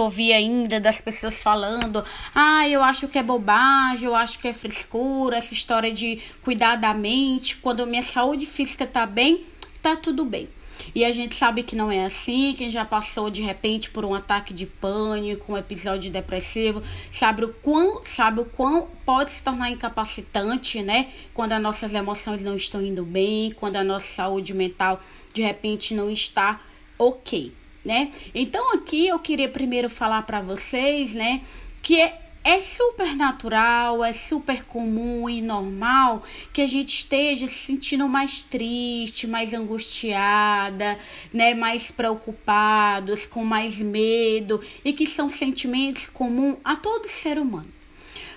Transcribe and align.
ouvir 0.00 0.32
ainda 0.32 0.80
das 0.80 1.00
pessoas 1.00 1.38
falando, 1.38 2.02
ah, 2.34 2.66
eu 2.66 2.82
acho 2.82 3.06
que 3.06 3.18
é 3.18 3.22
bobagem, 3.22 4.06
eu 4.06 4.16
acho 4.16 4.38
que 4.38 4.48
é 4.48 4.52
frescura, 4.52 5.36
essa 5.36 5.52
história 5.52 5.92
de 5.92 6.22
cuidar 6.42 6.76
da 6.76 6.94
mente, 6.94 7.56
quando 7.58 7.86
minha 7.86 8.02
saúde 8.02 8.46
física 8.46 8.86
tá 8.86 9.04
bem, 9.04 9.44
tá 9.82 9.94
tudo 9.94 10.24
bem. 10.24 10.48
E 10.94 11.04
a 11.04 11.12
gente 11.12 11.36
sabe 11.36 11.62
que 11.62 11.76
não 11.76 11.92
é 11.92 12.06
assim, 12.06 12.54
quem 12.56 12.70
já 12.70 12.84
passou 12.84 13.28
de 13.28 13.42
repente 13.42 13.90
por 13.90 14.06
um 14.06 14.14
ataque 14.14 14.54
de 14.54 14.64
pânico, 14.64 15.52
um 15.52 15.56
episódio 15.56 16.10
depressivo, 16.10 16.82
sabe 17.12 17.44
o 17.44 17.48
quão, 17.62 18.02
sabe 18.04 18.40
o 18.40 18.44
quão 18.46 18.88
pode 19.04 19.32
se 19.32 19.42
tornar 19.42 19.70
incapacitante, 19.70 20.82
né? 20.82 21.12
Quando 21.32 21.52
as 21.52 21.62
nossas 21.62 21.92
emoções 21.94 22.42
não 22.42 22.56
estão 22.56 22.82
indo 22.82 23.04
bem, 23.04 23.52
quando 23.52 23.76
a 23.76 23.84
nossa 23.84 24.06
saúde 24.06 24.54
mental 24.54 25.00
de 25.32 25.42
repente 25.42 25.94
não 25.94 26.10
está 26.10 26.60
ok 26.98 27.52
né? 27.84 28.10
Então 28.34 28.72
aqui 28.72 29.06
eu 29.06 29.18
queria 29.18 29.48
primeiro 29.48 29.90
falar 29.90 30.22
para 30.22 30.40
vocês, 30.40 31.12
né, 31.12 31.42
que 31.82 32.00
é, 32.00 32.18
é 32.42 32.60
super 32.60 33.14
natural, 33.14 34.04
é 34.04 34.12
super 34.12 34.64
comum 34.64 35.28
e 35.28 35.42
normal 35.42 36.22
que 36.52 36.62
a 36.62 36.66
gente 36.66 36.94
esteja 36.94 37.46
se 37.46 37.54
sentindo 37.54 38.08
mais 38.08 38.42
triste, 38.42 39.26
mais 39.26 39.52
angustiada, 39.52 40.98
né, 41.32 41.54
mais 41.54 41.90
preocupados, 41.90 43.26
com 43.26 43.44
mais 43.44 43.78
medo 43.78 44.60
e 44.84 44.92
que 44.92 45.06
são 45.06 45.28
sentimentos 45.28 46.08
comuns 46.08 46.56
a 46.64 46.76
todo 46.76 47.08
ser 47.08 47.38
humano. 47.38 47.73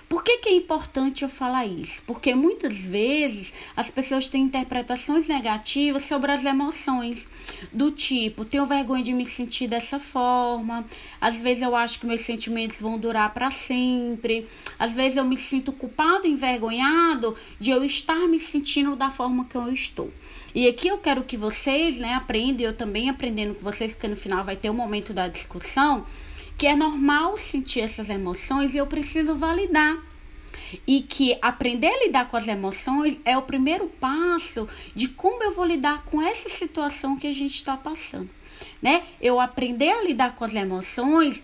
Por 0.08 0.24
que, 0.24 0.38
que 0.38 0.48
é 0.48 0.52
importante 0.54 1.22
eu 1.22 1.28
falar 1.28 1.66
isso? 1.66 2.02
Porque 2.06 2.34
muitas 2.34 2.78
vezes 2.78 3.52
as 3.76 3.90
pessoas 3.90 4.26
têm 4.26 4.44
interpretações 4.44 5.28
negativas 5.28 6.04
sobre 6.04 6.32
as 6.32 6.46
emoções, 6.46 7.28
do 7.70 7.90
tipo, 7.90 8.44
tenho 8.46 8.64
vergonha 8.64 9.02
de 9.02 9.12
me 9.12 9.26
sentir 9.26 9.68
dessa 9.68 10.00
forma, 10.00 10.86
às 11.20 11.36
vezes 11.36 11.62
eu 11.62 11.76
acho 11.76 12.00
que 12.00 12.06
meus 12.06 12.22
sentimentos 12.22 12.80
vão 12.80 12.98
durar 12.98 13.34
para 13.34 13.50
sempre, 13.50 14.46
às 14.78 14.94
vezes 14.94 15.18
eu 15.18 15.24
me 15.24 15.36
sinto 15.36 15.72
culpado, 15.72 16.26
envergonhado 16.26 17.36
de 17.60 17.70
eu 17.70 17.84
estar 17.84 18.26
me 18.28 18.38
sentindo 18.38 18.96
da 18.96 19.10
forma 19.10 19.44
que 19.44 19.56
eu 19.56 19.70
estou. 19.70 20.10
E 20.54 20.66
aqui 20.66 20.88
eu 20.88 20.96
quero 20.96 21.22
que 21.22 21.36
vocês, 21.36 21.98
né, 21.98 22.14
aprendam, 22.14 22.64
eu 22.64 22.74
também 22.74 23.10
aprendendo 23.10 23.54
com 23.54 23.60
vocês, 23.60 23.92
porque 23.92 24.08
no 24.08 24.16
final 24.16 24.42
vai 24.42 24.56
ter 24.56 24.70
o 24.70 24.72
um 24.72 24.76
momento 24.76 25.12
da 25.12 25.28
discussão 25.28 26.06
que 26.58 26.66
é 26.66 26.74
normal 26.74 27.36
sentir 27.36 27.80
essas 27.80 28.10
emoções 28.10 28.74
e 28.74 28.78
eu 28.78 28.86
preciso 28.86 29.36
validar. 29.36 29.96
E 30.86 31.00
que 31.00 31.38
aprender 31.40 31.86
a 31.86 32.04
lidar 32.04 32.28
com 32.28 32.36
as 32.36 32.46
emoções 32.46 33.18
é 33.24 33.38
o 33.38 33.42
primeiro 33.42 33.86
passo 33.98 34.68
de 34.94 35.08
como 35.08 35.42
eu 35.42 35.52
vou 35.52 35.64
lidar 35.64 36.04
com 36.04 36.20
essa 36.20 36.48
situação 36.50 37.16
que 37.16 37.26
a 37.26 37.32
gente 37.32 37.54
está 37.54 37.74
passando, 37.74 38.28
né? 38.82 39.04
Eu 39.18 39.40
aprender 39.40 39.90
a 39.90 40.02
lidar 40.02 40.34
com 40.34 40.44
as 40.44 40.54
emoções 40.54 41.42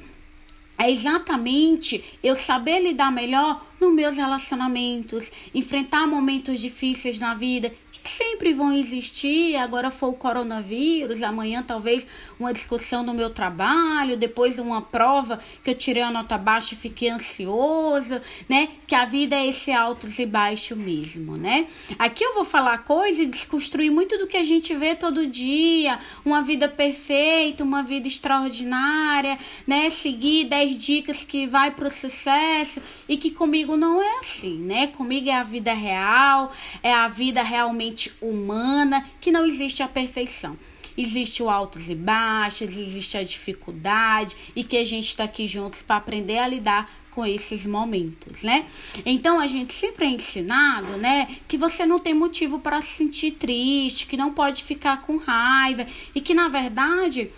é 0.77 0.91
exatamente 0.91 2.05
eu 2.23 2.35
saber 2.35 2.81
lidar 2.81 3.11
melhor 3.11 3.65
nos 3.81 3.95
meus 3.95 4.17
relacionamentos, 4.17 5.31
enfrentar 5.55 6.07
momentos 6.07 6.61
difíceis 6.61 7.19
na 7.19 7.33
vida 7.33 7.73
sempre 8.05 8.53
vão 8.53 8.73
existir. 8.73 9.57
Agora 9.57 9.91
foi 9.91 10.11
o 10.11 10.15
coronavírus, 10.15 11.23
amanhã 11.23 11.63
talvez 11.63 12.07
uma 12.39 12.53
discussão 12.53 13.03
no 13.03 13.15
meu 13.15 13.31
trabalho, 13.31 14.17
depois 14.17 14.59
uma 14.59 14.83
prova 14.83 15.41
que 15.63 15.71
eu 15.71 15.75
tirei 15.75 16.03
a 16.03 16.11
nota 16.11 16.37
baixa 16.37 16.75
e 16.75 16.79
fiquei 16.79 17.09
ansiosa, 17.09 18.23
né? 18.49 18.69
Que 18.87 18.95
a 18.95 19.05
vida 19.05 19.37
é 19.37 19.47
esse 19.47 19.73
altos 19.73 20.19
e 20.19 20.27
baixos 20.27 20.77
mesmo, 20.77 21.37
né? 21.37 21.67
Aqui 21.99 22.25
eu 22.25 22.35
vou 22.35 22.45
falar 22.45 22.79
coisa 22.79 23.23
e 23.23 23.27
desconstruir 23.27 23.91
muito 23.91 24.19
do 24.19 24.27
que 24.27 24.37
a 24.37 24.45
gente 24.45 24.75
vê 24.75 24.95
todo 24.95 25.27
dia, 25.27 25.99
uma 26.25 26.43
vida 26.43 26.69
perfeita, 26.69 27.65
uma 27.65 27.83
vida 27.83 28.07
extraordinária, 28.07 29.39
né? 29.67 29.89
Seguir 29.89 30.45
10 30.45 30.85
dicas 30.85 31.25
que 31.25 31.47
vai 31.47 31.71
pro 31.71 31.91
sucesso 31.91 32.83
e 33.09 33.17
que 33.17 33.31
comigo 33.31 33.77
não 33.77 34.03
é 34.03 34.19
assim, 34.19 34.59
né? 34.59 34.89
Comigo 34.89 35.31
é 35.31 35.35
a 35.35 35.43
vida 35.43 35.73
real, 35.73 36.53
é 36.83 36.93
a 36.93 37.09
vida 37.09 37.43
realmente 37.43 37.94
humana, 38.21 39.09
que 39.21 39.31
não 39.31 39.47
existe 39.47 39.83
a 39.83 39.89
perfeição. 39.89 40.57
Existe 40.97 41.43
o 41.43 41.51
altos 41.51 41.89
e 41.89 41.95
baixos, 41.95 42.77
existe 42.77 43.17
a 43.17 43.23
dificuldade 43.25 44.37
e 44.55 44.63
que 44.63 44.77
a 44.77 44.85
gente 44.85 45.09
está 45.09 45.25
aqui 45.25 45.49
juntos 45.49 45.83
para 45.83 45.97
aprender 45.97 46.39
a 46.39 46.47
lidar 46.47 46.89
com 47.11 47.25
esses 47.25 47.65
momentos, 47.65 48.43
né? 48.43 48.67
Então 49.07 49.39
a 49.39 49.47
gente 49.47 49.73
sempre 49.73 50.05
é 50.05 50.09
ensinado, 50.09 50.97
né, 50.97 51.37
que 51.47 51.57
você 51.57 51.87
não 51.87 52.01
tem 52.01 52.13
motivo 52.13 52.59
para 52.59 52.83
se 52.83 52.97
sentir 52.97 53.33
triste, 53.33 54.07
que 54.07 54.17
não 54.17 54.33
pode 54.33 54.65
ficar 54.65 55.01
com 55.03 55.17
raiva 55.17 55.87
e 56.13 56.21
que 56.21 56.35
na 56.35 56.49
verdade 56.49 57.31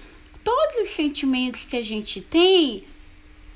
todos 0.43 0.77
os 0.83 0.89
sentimentos 0.89 1.65
que 1.65 1.77
a 1.77 1.85
gente 1.85 2.21
tem, 2.21 2.85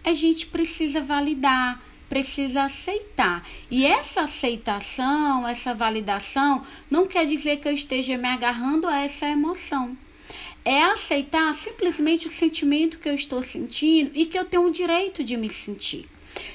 a 0.04 0.12
gente 0.12 0.46
precisa 0.46 1.00
validar, 1.00 1.82
precisa 2.10 2.64
aceitar. 2.64 3.46
E 3.70 3.86
essa 3.86 4.22
aceitação, 4.22 5.48
essa 5.48 5.72
validação, 5.72 6.66
não 6.90 7.06
quer 7.06 7.24
dizer 7.24 7.60
que 7.60 7.68
eu 7.68 7.72
esteja 7.72 8.18
me 8.18 8.28
agarrando 8.28 8.86
a 8.86 8.98
essa 8.98 9.26
emoção. 9.26 9.96
É 10.62 10.82
aceitar 10.82 11.54
simplesmente 11.54 12.26
o 12.26 12.30
sentimento 12.30 12.98
que 12.98 13.08
eu 13.08 13.14
estou 13.14 13.42
sentindo 13.42 14.10
e 14.12 14.26
que 14.26 14.38
eu 14.38 14.44
tenho 14.44 14.66
o 14.66 14.72
direito 14.72 15.24
de 15.24 15.36
me 15.36 15.48
sentir 15.48 16.06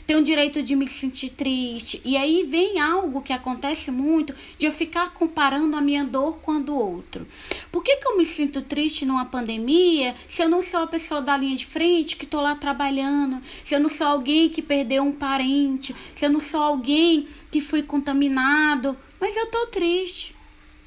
tenho 0.06 0.20
o 0.20 0.24
direito 0.24 0.62
de 0.62 0.76
me 0.76 0.88
sentir 0.88 1.30
triste. 1.32 2.02
E 2.06 2.16
aí 2.16 2.44
vem 2.44 2.80
algo 2.80 3.22
que 3.22 3.34
acontece 3.34 3.90
muito 3.92 4.34
de 4.58 4.66
eu 4.66 4.72
ficar 4.72 5.14
comparando 5.14 5.76
a 5.76 5.82
minha 5.82 6.04
dor 6.04 6.38
com 6.38 6.52
a 6.52 6.60
do 6.60 6.76
outro. 6.76 7.28
Por 7.72 7.84
que, 7.84 7.96
que 7.98 8.08
eu 8.08 8.18
me 8.18 8.26
sinto 8.26 8.62
triste 8.62 9.06
numa 9.06 9.26
pandemia 9.26 10.16
se 10.30 10.42
eu 10.42 10.50
não 10.50 10.62
sou 10.62 10.82
a 10.82 10.88
pessoa 10.88 11.22
da 11.22 11.36
linha 11.36 11.56
de 11.56 11.66
frente 11.66 12.16
que 12.16 12.26
estou 12.26 12.42
lá 12.42 12.56
trabalhando? 12.56 13.42
Se 13.64 13.74
eu 13.74 13.80
não 13.80 13.90
sou 13.90 14.08
alguém 14.08 14.50
que 14.50 14.62
perdeu 14.62 15.04
um 15.04 15.12
parente? 15.12 15.96
Se 16.16 16.26
eu 16.26 16.30
não 16.30 16.40
sou 16.40 16.62
alguém 16.62 17.28
que 17.50 17.60
foi 17.60 17.82
contaminado? 17.82 18.96
Mas 19.20 19.36
eu 19.36 19.46
estou 19.46 19.68
triste. 19.68 20.36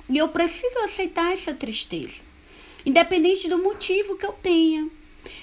E 0.08 0.16
eu 0.16 0.28
preciso 0.28 0.78
aceitar 0.78 1.32
essa 1.32 1.52
tristeza. 1.52 2.22
Independente 2.86 3.48
do 3.48 3.58
motivo 3.58 4.16
que 4.16 4.24
eu 4.24 4.32
tenha 4.32 4.88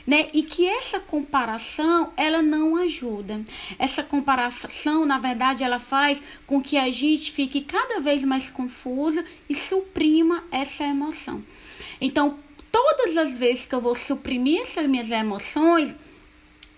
né? 0.05 0.27
E 0.33 0.43
que 0.43 0.67
essa 0.67 0.99
comparação 0.99 2.11
ela 2.15 2.41
não 2.41 2.75
ajuda. 2.75 3.41
Essa 3.79 4.03
comparação, 4.03 5.05
na 5.05 5.17
verdade, 5.17 5.63
ela 5.63 5.79
faz 5.79 6.21
com 6.45 6.61
que 6.61 6.77
a 6.77 6.91
gente 6.91 7.31
fique 7.31 7.63
cada 7.63 7.99
vez 7.99 8.23
mais 8.23 8.49
confusa 8.49 9.23
e 9.49 9.55
suprima 9.55 10.43
essa 10.51 10.83
emoção. 10.83 11.43
Então, 11.99 12.37
todas 12.71 13.17
as 13.17 13.37
vezes 13.37 13.65
que 13.65 13.73
eu 13.73 13.81
vou 13.81 13.95
suprimir 13.95 14.61
essas 14.61 14.87
minhas 14.87 15.09
emoções, 15.09 15.95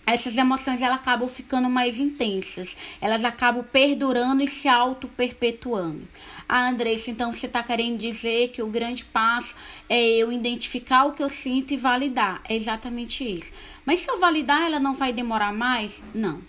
essas 0.07 0.37
emoções 0.37 0.81
elas 0.81 0.97
acabam 0.97 1.27
ficando 1.27 1.69
mais 1.69 1.99
intensas, 1.99 2.77
elas 3.01 3.25
acabam 3.25 3.63
perdurando 3.63 4.41
e 4.41 4.47
se 4.47 4.69
auto-perpetuando. 4.69 6.07
Ah, 6.47 6.69
Andressa, 6.69 7.11
então 7.11 7.33
você 7.33 7.45
está 7.45 7.61
querendo 7.61 7.97
dizer 7.97 8.49
que 8.49 8.63
o 8.63 8.67
grande 8.67 9.03
passo 9.03 9.53
é 9.89 10.01
eu 10.01 10.31
identificar 10.31 11.03
o 11.03 11.11
que 11.11 11.21
eu 11.21 11.27
sinto 11.27 11.73
e 11.73 11.77
validar. 11.77 12.41
É 12.47 12.55
exatamente 12.55 13.23
isso. 13.23 13.51
Mas 13.85 13.99
se 13.99 14.09
eu 14.09 14.17
validar, 14.17 14.61
ela 14.61 14.79
não 14.79 14.95
vai 14.95 15.11
demorar 15.11 15.51
mais? 15.51 16.01
Não. 16.15 16.41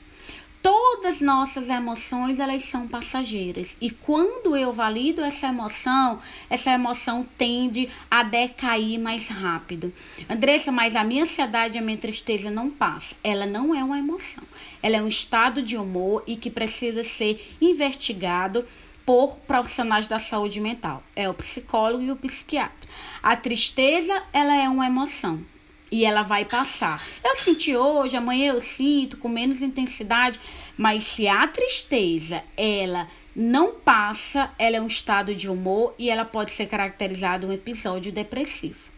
Todas 0.71 1.23
nossas 1.23 1.71
emoções, 1.71 2.39
elas 2.39 2.63
são 2.65 2.87
passageiras. 2.87 3.75
E 3.81 3.89
quando 3.89 4.55
eu 4.55 4.71
valido 4.71 5.23
essa 5.23 5.47
emoção, 5.47 6.19
essa 6.51 6.71
emoção 6.71 7.27
tende 7.39 7.89
a 8.11 8.23
decair 8.23 9.01
mais 9.01 9.29
rápido. 9.29 9.91
Andressa, 10.29 10.71
mas 10.71 10.95
a 10.95 11.03
minha 11.03 11.23
ansiedade 11.23 11.79
a 11.79 11.81
minha 11.81 11.97
tristeza 11.97 12.51
não 12.51 12.69
passa. 12.69 13.17
Ela 13.25 13.47
não 13.47 13.75
é 13.75 13.83
uma 13.83 13.99
emoção. 13.99 14.45
Ela 14.83 14.99
é 14.99 15.03
um 15.03 15.09
estado 15.09 15.63
de 15.63 15.75
humor 15.75 16.23
e 16.27 16.37
que 16.37 16.51
precisa 16.51 17.03
ser 17.03 17.57
investigado 17.63 18.67
por 19.07 19.39
profissionais 19.39 20.07
da 20.07 20.19
saúde 20.19 20.61
mental. 20.61 21.03
É 21.17 21.31
o 21.31 21.33
psicólogo 21.33 22.05
e 22.05 22.11
o 22.11 22.17
psiquiatra. 22.17 22.91
A 23.23 23.35
tristeza, 23.35 24.23
ela 24.35 24.55
é 24.55 24.69
uma 24.69 24.87
emoção 24.87 25.43
e 25.91 26.05
ela 26.05 26.23
vai 26.23 26.45
passar. 26.45 27.03
Eu 27.25 27.37
senti 27.37 27.77
hoje, 27.77 28.17
amanhã 28.17 28.53
eu 28.53 28.61
sinto 28.61 29.17
com 29.17 29.29
menos 29.29 29.63
intensidade, 29.63 30.39
mas 30.77 31.03
se 31.03 31.27
a 31.27 31.47
tristeza, 31.47 32.43
ela 32.57 33.09
não 33.35 33.73
passa, 33.73 34.51
ela 34.59 34.77
é 34.77 34.81
um 34.81 34.87
estado 34.87 35.35
de 35.35 35.49
humor 35.49 35.95
e 35.99 36.11
ela 36.11 36.25
pode 36.25 36.51
ser 36.51 36.67
caracterizada 36.67 37.47
um 37.47 37.53
episódio 37.53 38.11
depressivo. 38.11 38.89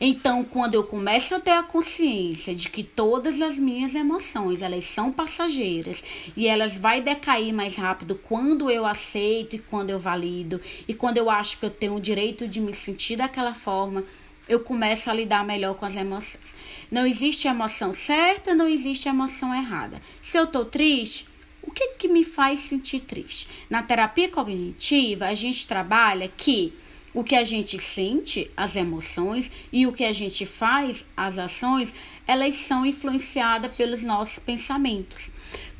Então, 0.00 0.44
quando 0.44 0.74
eu 0.74 0.84
começo 0.84 1.34
a 1.34 1.40
ter 1.40 1.52
a 1.52 1.62
consciência 1.62 2.54
de 2.54 2.68
que 2.68 2.82
todas 2.82 3.40
as 3.40 3.58
minhas 3.58 3.94
emoções, 3.94 4.60
elas 4.60 4.84
são 4.84 5.12
passageiras 5.12 6.02
e 6.36 6.46
elas 6.46 6.78
vai 6.78 7.00
decair 7.00 7.52
mais 7.52 7.76
rápido 7.76 8.14
quando 8.16 8.70
eu 8.70 8.84
aceito 8.84 9.56
e 9.56 9.58
quando 9.58 9.90
eu 9.90 9.98
valido 9.98 10.60
e 10.86 10.94
quando 10.94 11.18
eu 11.18 11.30
acho 11.30 11.58
que 11.58 11.66
eu 11.66 11.70
tenho 11.70 11.94
o 11.94 12.00
direito 12.00 12.48
de 12.48 12.60
me 12.60 12.74
sentir 12.74 13.16
daquela 13.16 13.54
forma, 13.54 14.04
eu 14.48 14.60
começo 14.60 15.10
a 15.10 15.14
lidar 15.14 15.44
melhor 15.44 15.74
com 15.74 15.86
as 15.86 15.96
emoções. 15.96 16.54
Não 16.90 17.06
existe 17.06 17.48
emoção 17.48 17.92
certa, 17.92 18.54
não 18.54 18.68
existe 18.68 19.08
emoção 19.08 19.54
errada. 19.54 20.00
Se 20.20 20.38
eu 20.38 20.46
tô 20.46 20.64
triste, 20.64 21.26
o 21.62 21.70
que 21.70 21.88
que 21.98 22.08
me 22.08 22.22
faz 22.22 22.60
sentir 22.60 23.00
triste? 23.00 23.48
Na 23.70 23.82
terapia 23.82 24.28
cognitiva, 24.28 25.26
a 25.26 25.34
gente 25.34 25.66
trabalha 25.66 26.30
que 26.36 26.74
o 27.14 27.22
que 27.22 27.36
a 27.36 27.44
gente 27.44 27.78
sente, 27.78 28.50
as 28.56 28.74
emoções, 28.74 29.50
e 29.72 29.86
o 29.86 29.92
que 29.92 30.04
a 30.04 30.12
gente 30.12 30.44
faz, 30.44 31.04
as 31.16 31.38
ações, 31.38 31.92
elas 32.26 32.54
são 32.54 32.84
influenciadas 32.84 33.72
pelos 33.72 34.02
nossos 34.02 34.40
pensamentos. 34.40 35.30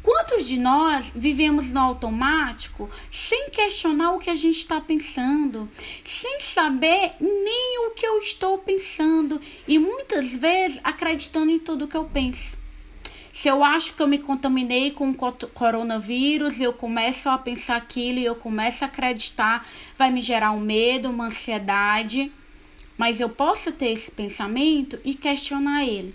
Quantos 0.05 0.47
de 0.47 0.59
nós 0.59 1.11
vivemos 1.17 1.73
no 1.73 1.81
automático 1.81 2.91
sem 3.11 3.49
questionar 3.49 4.13
o 4.13 4.19
que 4.19 4.29
a 4.29 4.35
gente 4.35 4.59
está 4.59 4.79
pensando, 4.79 5.67
sem 6.05 6.41
saber 6.41 7.13
nem 7.19 7.87
o 7.87 7.93
que 7.93 8.07
eu 8.07 8.19
estou 8.19 8.59
pensando 8.59 9.41
e 9.67 9.79
muitas 9.79 10.31
vezes 10.37 10.79
acreditando 10.85 11.51
em 11.51 11.59
tudo 11.59 11.89
que 11.89 11.97
eu 11.97 12.05
penso? 12.05 12.55
Se 13.33 13.49
eu 13.49 13.65
acho 13.65 13.95
que 13.95 14.03
eu 14.03 14.07
me 14.07 14.19
contaminei 14.19 14.91
com 14.91 15.09
o 15.09 15.15
coronavírus, 15.55 16.61
eu 16.61 16.75
começo 16.75 17.31
a 17.31 17.39
pensar 17.39 17.77
aquilo 17.77 18.19
e 18.19 18.27
eu 18.27 18.37
começo 18.37 18.85
a 18.85 18.89
acreditar, 18.89 19.67
vai 19.97 20.11
me 20.11 20.21
gerar 20.21 20.51
um 20.51 20.61
medo, 20.61 21.09
uma 21.09 21.29
ansiedade. 21.29 22.31
Mas 22.99 23.21
eu 23.21 23.31
posso 23.31 23.73
ter 23.73 23.89
esse 23.89 24.11
pensamento 24.11 25.01
e 25.03 25.15
questionar 25.15 25.87
ele. 25.87 26.15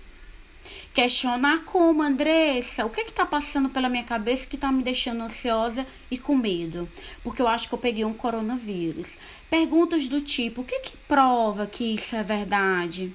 Questionar 0.93 1.65
como, 1.65 2.01
Andressa, 2.01 2.85
o 2.85 2.89
que 2.89 3.01
está 3.01 3.25
passando 3.25 3.69
pela 3.69 3.89
minha 3.89 4.03
cabeça 4.03 4.47
que 4.47 4.55
está 4.55 4.71
me 4.71 4.81
deixando 4.81 5.23
ansiosa 5.23 5.85
e 6.09 6.17
com 6.17 6.35
medo? 6.35 6.89
Porque 7.23 7.41
eu 7.41 7.47
acho 7.47 7.67
que 7.69 7.73
eu 7.75 7.79
peguei 7.79 8.03
um 8.03 8.13
coronavírus. 8.13 9.17
Perguntas 9.49 10.07
do 10.07 10.19
tipo: 10.19 10.61
o 10.61 10.65
que, 10.65 10.79
que 10.79 10.97
prova 11.07 11.67
que 11.67 11.83
isso 11.93 12.15
é 12.15 12.23
verdade? 12.23 13.13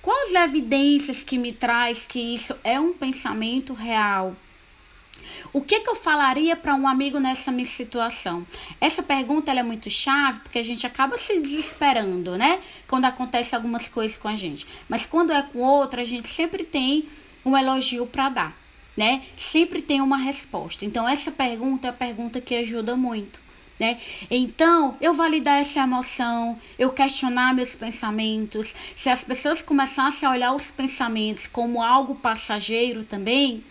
Quais 0.00 0.34
evidências 0.34 1.22
que 1.22 1.36
me 1.36 1.52
traz 1.52 2.06
que 2.06 2.18
isso 2.18 2.54
é 2.64 2.80
um 2.80 2.92
pensamento 2.92 3.74
real? 3.74 4.34
O 5.52 5.60
que, 5.60 5.80
que 5.80 5.90
eu 5.90 5.94
falaria 5.94 6.56
para 6.56 6.74
um 6.74 6.86
amigo 6.86 7.18
nessa 7.18 7.50
minha 7.50 7.66
situação? 7.66 8.46
Essa 8.80 9.02
pergunta 9.02 9.52
é 9.52 9.62
muito 9.62 9.90
chave 9.90 10.40
porque 10.40 10.58
a 10.58 10.64
gente 10.64 10.86
acaba 10.86 11.18
se 11.18 11.38
desesperando, 11.40 12.36
né? 12.36 12.60
Quando 12.86 13.04
acontece 13.04 13.54
algumas 13.54 13.88
coisas 13.88 14.16
com 14.16 14.28
a 14.28 14.36
gente. 14.36 14.66
Mas 14.88 15.06
quando 15.06 15.32
é 15.32 15.42
com 15.42 15.60
outra, 15.60 16.02
a 16.02 16.04
gente 16.04 16.28
sempre 16.28 16.64
tem 16.64 17.08
um 17.44 17.56
elogio 17.56 18.06
para 18.06 18.28
dar, 18.28 18.56
né? 18.96 19.22
Sempre 19.36 19.82
tem 19.82 20.00
uma 20.00 20.16
resposta. 20.16 20.84
Então, 20.84 21.08
essa 21.08 21.30
pergunta 21.30 21.88
é 21.88 21.90
a 21.90 21.94
pergunta 21.94 22.40
que 22.40 22.54
ajuda 22.54 22.96
muito 22.96 23.40
né? 23.80 23.98
Então, 24.30 24.94
eu 25.00 25.14
validar 25.14 25.58
essa 25.58 25.80
emoção, 25.80 26.60
eu 26.78 26.90
questionar 26.90 27.54
meus 27.54 27.74
pensamentos. 27.74 28.74
Se 28.94 29.08
as 29.08 29.24
pessoas 29.24 29.62
começassem 29.62 30.28
a 30.28 30.32
olhar 30.32 30.52
os 30.52 30.70
pensamentos 30.70 31.46
como 31.46 31.82
algo 31.82 32.14
passageiro 32.14 33.04
também, 33.04 33.64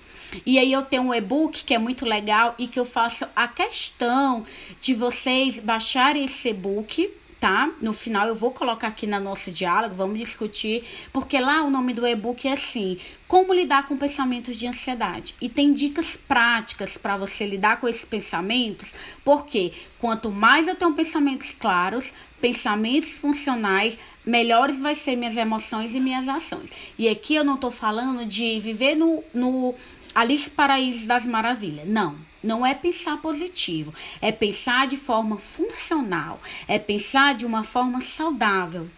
e 0.45 0.59
aí 0.59 0.71
eu 0.71 0.81
tenho 0.83 1.03
um 1.03 1.13
e-book 1.13 1.63
que 1.63 1.73
é 1.73 1.77
muito 1.77 2.05
legal 2.05 2.55
e 2.57 2.67
que 2.67 2.79
eu 2.79 2.85
faço 2.85 3.25
a 3.35 3.47
questão 3.47 4.45
de 4.79 4.93
vocês 4.93 5.59
baixarem 5.59 6.25
esse 6.25 6.49
e-book 6.49 7.11
tá? 7.39 7.71
No 7.81 7.93
final 7.93 8.27
eu 8.27 8.35
vou 8.35 8.51
colocar 8.51 8.87
aqui 8.87 9.07
na 9.07 9.19
nossa 9.19 9.51
diálogo, 9.51 9.95
vamos 9.95 10.19
discutir, 10.19 10.83
porque 11.13 11.39
lá 11.39 11.63
o 11.63 11.69
nome 11.69 11.93
do 11.93 12.05
e-book 12.05 12.47
é 12.47 12.53
assim: 12.53 12.97
Como 13.27 13.53
lidar 13.53 13.87
com 13.87 13.97
pensamentos 13.97 14.57
de 14.57 14.67
ansiedade. 14.67 15.35
E 15.41 15.47
tem 15.47 15.73
dicas 15.73 16.17
práticas 16.17 16.97
para 16.97 17.17
você 17.17 17.45
lidar 17.45 17.79
com 17.79 17.87
esses 17.87 18.05
pensamentos, 18.05 18.93
porque 19.23 19.71
quanto 19.97 20.29
mais 20.29 20.67
eu 20.67 20.75
tenho 20.75 20.93
pensamentos 20.93 21.55
claros, 21.57 22.13
pensamentos 22.41 23.11
funcionais, 23.11 23.97
melhores 24.25 24.79
vai 24.79 24.95
ser 24.95 25.15
minhas 25.15 25.37
emoções 25.37 25.93
e 25.95 25.99
minhas 25.99 26.27
ações. 26.27 26.69
E 26.97 27.07
aqui 27.07 27.35
eu 27.35 27.43
não 27.43 27.57
tô 27.57 27.71
falando 27.71 28.25
de 28.25 28.59
viver 28.59 28.95
no, 28.95 29.23
no 29.33 29.73
Alice 30.13 30.49
Paraíso 30.49 31.05
das 31.05 31.25
Maravilhas. 31.25 31.87
Não, 31.87 32.15
não 32.43 32.65
é 32.65 32.73
pensar 32.73 33.17
positivo, 33.17 33.93
é 34.21 34.31
pensar 34.31 34.87
de 34.87 34.97
forma 34.97 35.37
funcional, 35.37 36.41
é 36.67 36.79
pensar 36.79 37.35
de 37.35 37.45
uma 37.45 37.63
forma 37.63 38.01
saudável. 38.01 38.89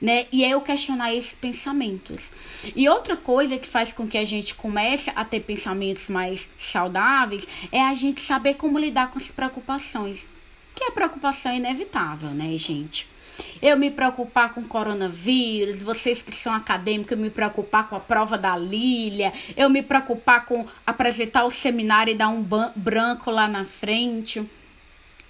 Né? 0.00 0.26
E 0.32 0.44
é 0.44 0.50
eu 0.50 0.62
questionar 0.62 1.14
esses 1.14 1.34
pensamentos. 1.34 2.30
E 2.74 2.88
outra 2.88 3.18
coisa 3.18 3.58
que 3.58 3.68
faz 3.68 3.92
com 3.92 4.08
que 4.08 4.16
a 4.16 4.24
gente 4.24 4.54
comece 4.54 5.12
a 5.14 5.26
ter 5.26 5.40
pensamentos 5.40 6.08
mais 6.08 6.48
saudáveis 6.56 7.46
é 7.70 7.82
a 7.82 7.94
gente 7.94 8.22
saber 8.22 8.54
como 8.54 8.78
lidar 8.78 9.10
com 9.10 9.18
as 9.18 9.30
preocupações. 9.30 10.26
Que 10.74 10.84
a 10.84 10.90
preocupação 10.90 11.52
é 11.52 11.56
inevitável, 11.56 12.30
né, 12.30 12.56
gente? 12.56 13.06
Eu 13.60 13.76
me 13.76 13.90
preocupar 13.90 14.54
com 14.54 14.62
coronavírus, 14.64 15.82
vocês 15.82 16.22
que 16.22 16.34
são 16.34 16.52
acadêmicos, 16.52 17.12
eu 17.12 17.18
me 17.18 17.30
preocupar 17.30 17.88
com 17.88 17.96
a 17.96 18.00
prova 18.00 18.36
da 18.36 18.56
Lília, 18.56 19.32
eu 19.56 19.68
me 19.68 19.82
preocupar 19.82 20.44
com 20.46 20.66
apresentar 20.86 21.44
o 21.44 21.50
seminário 21.50 22.12
e 22.12 22.16
dar 22.16 22.28
um 22.28 22.44
branco 22.76 23.30
lá 23.30 23.48
na 23.48 23.64
frente. 23.64 24.48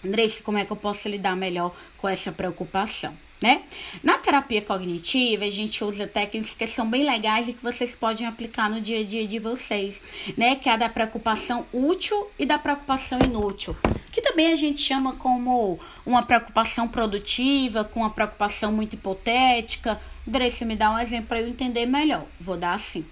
Andressa, 0.04 0.42
como 0.42 0.58
é 0.58 0.64
que 0.64 0.72
eu 0.72 0.76
posso 0.76 1.08
lidar 1.08 1.36
melhor 1.36 1.74
com 1.96 2.08
essa 2.08 2.32
preocupação? 2.32 3.14
Né? 3.40 3.62
Na 4.02 4.18
terapia 4.18 4.60
cognitiva, 4.60 5.44
a 5.44 5.50
gente 5.50 5.82
usa 5.82 6.06
técnicas 6.06 6.52
que 6.52 6.66
são 6.66 6.88
bem 6.88 7.04
legais 7.04 7.48
e 7.48 7.54
que 7.54 7.62
vocês 7.62 7.94
podem 7.94 8.26
aplicar 8.26 8.68
no 8.68 8.80
dia 8.80 9.00
a 9.00 9.04
dia 9.04 9.26
de 9.26 9.38
vocês, 9.38 10.00
né? 10.36 10.56
Que 10.56 10.68
é 10.68 10.72
a 10.72 10.76
da 10.76 10.88
preocupação 10.88 11.66
útil 11.72 12.30
e 12.38 12.44
da 12.44 12.58
preocupação 12.58 13.18
inútil, 13.24 13.76
que 14.12 14.20
também 14.20 14.52
a 14.52 14.56
gente 14.56 14.80
chama 14.80 15.14
como 15.14 15.80
uma 16.04 16.22
preocupação 16.22 16.86
produtiva, 16.86 17.82
com 17.82 18.00
uma 18.00 18.10
preocupação 18.10 18.72
muito 18.72 18.94
hipotética. 18.94 20.00
Grace, 20.26 20.64
me 20.64 20.76
dá 20.76 20.90
um 20.90 20.98
exemplo 20.98 21.28
para 21.28 21.40
eu 21.40 21.48
entender 21.48 21.86
melhor. 21.86 22.26
Vou 22.38 22.56
dar 22.56 22.74
assim. 22.74 23.04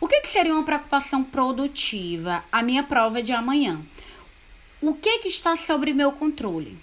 O 0.00 0.06
que, 0.06 0.20
que 0.20 0.28
seria 0.28 0.54
uma 0.54 0.64
preocupação 0.64 1.24
produtiva? 1.24 2.44
A 2.52 2.62
minha 2.62 2.84
prova 2.84 3.22
de 3.22 3.32
amanhã. 3.32 3.80
O 4.80 4.94
que, 4.94 5.18
que 5.18 5.28
está 5.28 5.56
sobre 5.56 5.92
meu 5.92 6.12
controle? 6.12 6.76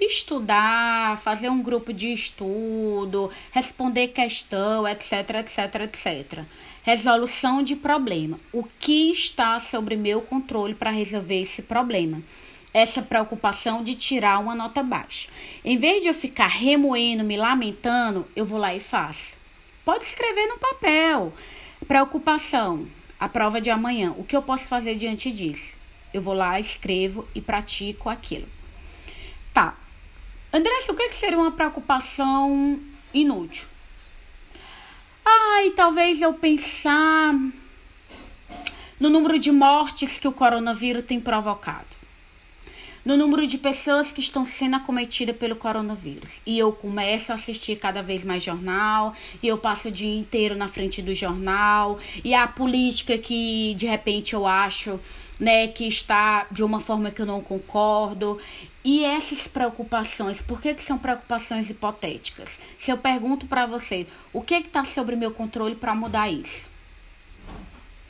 Estudar, 0.00 1.16
fazer 1.18 1.48
um 1.48 1.62
grupo 1.62 1.92
de 1.92 2.12
estudo, 2.12 3.30
responder 3.52 4.08
questão, 4.08 4.86
etc, 4.86 5.30
etc, 5.40 5.74
etc. 5.82 6.44
Resolução 6.82 7.62
de 7.62 7.76
problema. 7.76 8.38
O 8.52 8.64
que 8.64 9.10
está 9.10 9.58
sobre 9.58 9.96
meu 9.96 10.20
controle 10.20 10.74
para 10.74 10.90
resolver 10.90 11.40
esse 11.40 11.62
problema? 11.62 12.22
Essa 12.72 13.00
preocupação 13.00 13.84
de 13.84 13.94
tirar 13.94 14.40
uma 14.40 14.54
nota 14.54 14.82
baixa. 14.82 15.28
Em 15.64 15.78
vez 15.78 16.02
de 16.02 16.08
eu 16.08 16.14
ficar 16.14 16.48
remoendo, 16.48 17.22
me 17.22 17.36
lamentando, 17.36 18.26
eu 18.34 18.44
vou 18.44 18.58
lá 18.58 18.74
e 18.74 18.80
faço. 18.80 19.38
Pode 19.84 20.04
escrever 20.04 20.46
no 20.48 20.58
papel. 20.58 21.32
Preocupação. 21.86 22.86
A 23.18 23.28
prova 23.28 23.60
de 23.60 23.70
amanhã. 23.70 24.12
O 24.18 24.24
que 24.24 24.36
eu 24.36 24.42
posso 24.42 24.64
fazer 24.64 24.96
diante 24.96 25.30
disso? 25.30 25.76
Eu 26.12 26.20
vou 26.20 26.34
lá, 26.34 26.58
escrevo 26.58 27.26
e 27.34 27.40
pratico 27.40 28.10
aquilo. 28.10 28.48
Andressa, 30.54 30.92
o 30.92 30.94
que, 30.94 31.08
que 31.08 31.16
seria 31.16 31.36
uma 31.36 31.50
preocupação 31.50 32.78
inútil? 33.12 33.66
Ai, 35.26 35.70
talvez 35.70 36.22
eu 36.22 36.32
pensar 36.32 37.34
no 39.00 39.10
número 39.10 39.36
de 39.36 39.50
mortes 39.50 40.20
que 40.20 40.28
o 40.28 40.32
coronavírus 40.32 41.02
tem 41.02 41.18
provocado. 41.18 41.88
No 43.04 43.16
número 43.16 43.48
de 43.48 43.58
pessoas 43.58 44.12
que 44.12 44.20
estão 44.20 44.46
sendo 44.46 44.76
acometidas 44.76 45.36
pelo 45.36 45.56
coronavírus. 45.56 46.40
E 46.46 46.56
eu 46.56 46.70
começo 46.70 47.32
a 47.32 47.34
assistir 47.34 47.74
cada 47.74 48.00
vez 48.00 48.24
mais 48.24 48.44
jornal, 48.44 49.12
e 49.42 49.48
eu 49.48 49.58
passo 49.58 49.88
o 49.88 49.90
dia 49.90 50.16
inteiro 50.16 50.54
na 50.54 50.68
frente 50.68 51.02
do 51.02 51.12
jornal, 51.16 51.98
e 52.22 52.32
a 52.32 52.46
política 52.46 53.18
que 53.18 53.74
de 53.74 53.86
repente 53.86 54.34
eu 54.34 54.46
acho 54.46 55.00
né, 55.38 55.66
que 55.66 55.88
está 55.88 56.46
de 56.48 56.62
uma 56.62 56.78
forma 56.78 57.10
que 57.10 57.20
eu 57.20 57.26
não 57.26 57.40
concordo. 57.40 58.38
E 58.84 59.02
essas 59.02 59.48
preocupações, 59.48 60.42
por 60.42 60.60
que, 60.60 60.74
que 60.74 60.82
são 60.82 60.98
preocupações 60.98 61.70
hipotéticas? 61.70 62.60
Se 62.76 62.90
eu 62.90 62.98
pergunto 62.98 63.46
para 63.46 63.64
você, 63.64 64.06
o 64.30 64.42
que 64.42 64.56
está 64.56 64.84
sobre 64.84 65.16
meu 65.16 65.30
controle 65.30 65.74
para 65.74 65.94
mudar 65.94 66.28
isso? 66.28 66.68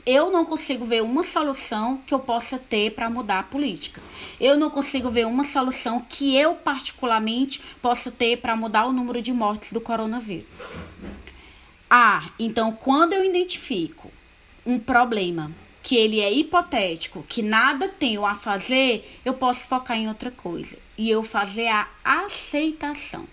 Eu 0.05 0.29
não 0.29 0.45
consigo 0.45 0.85
ver 0.85 1.01
uma 1.01 1.23
solução 1.23 1.97
que 2.05 2.13
eu 2.13 2.19
possa 2.19 2.59
ter 2.59 2.91
para 2.91 3.09
mudar 3.09 3.39
a 3.39 3.43
política. 3.43 4.01
Eu 4.39 4.57
não 4.57 4.69
consigo 4.69 5.09
ver 5.09 5.25
uma 5.25 5.45
solução 5.45 6.05
que 6.07 6.35
eu, 6.35 6.55
particularmente, 6.55 7.61
possa 7.81 8.11
ter 8.11 8.37
para 8.37 8.55
mudar 8.55 8.85
o 8.85 8.91
número 8.91 9.21
de 9.21 9.31
mortes 9.31 9.71
do 9.71 9.79
coronavírus. 9.79 10.45
Ah, 11.89 12.29
então 12.37 12.73
quando 12.73 13.13
eu 13.13 13.23
identifico 13.23 14.11
um 14.65 14.77
problema 14.77 15.51
que 15.85 15.95
ele 15.95 16.19
é 16.19 16.33
hipotético, 16.33 17.23
que 17.29 17.43
nada 17.43 17.87
tenho 17.87 18.25
a 18.25 18.33
fazer, 18.33 19.19
eu 19.23 19.35
posso 19.35 19.67
focar 19.67 19.95
em 19.95 20.07
outra 20.07 20.31
coisa. 20.31 20.79
E 20.97 21.07
eu 21.11 21.21
fazer 21.21 21.67
a 21.67 21.87
aceitação. 22.03 23.27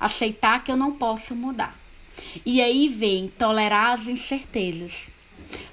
Aceitar 0.00 0.64
que 0.64 0.72
eu 0.72 0.78
não 0.78 0.92
posso 0.92 1.34
mudar. 1.34 1.78
E 2.46 2.62
aí 2.62 2.88
vem 2.88 3.28
tolerar 3.28 3.92
as 3.92 4.08
incertezas. 4.08 5.10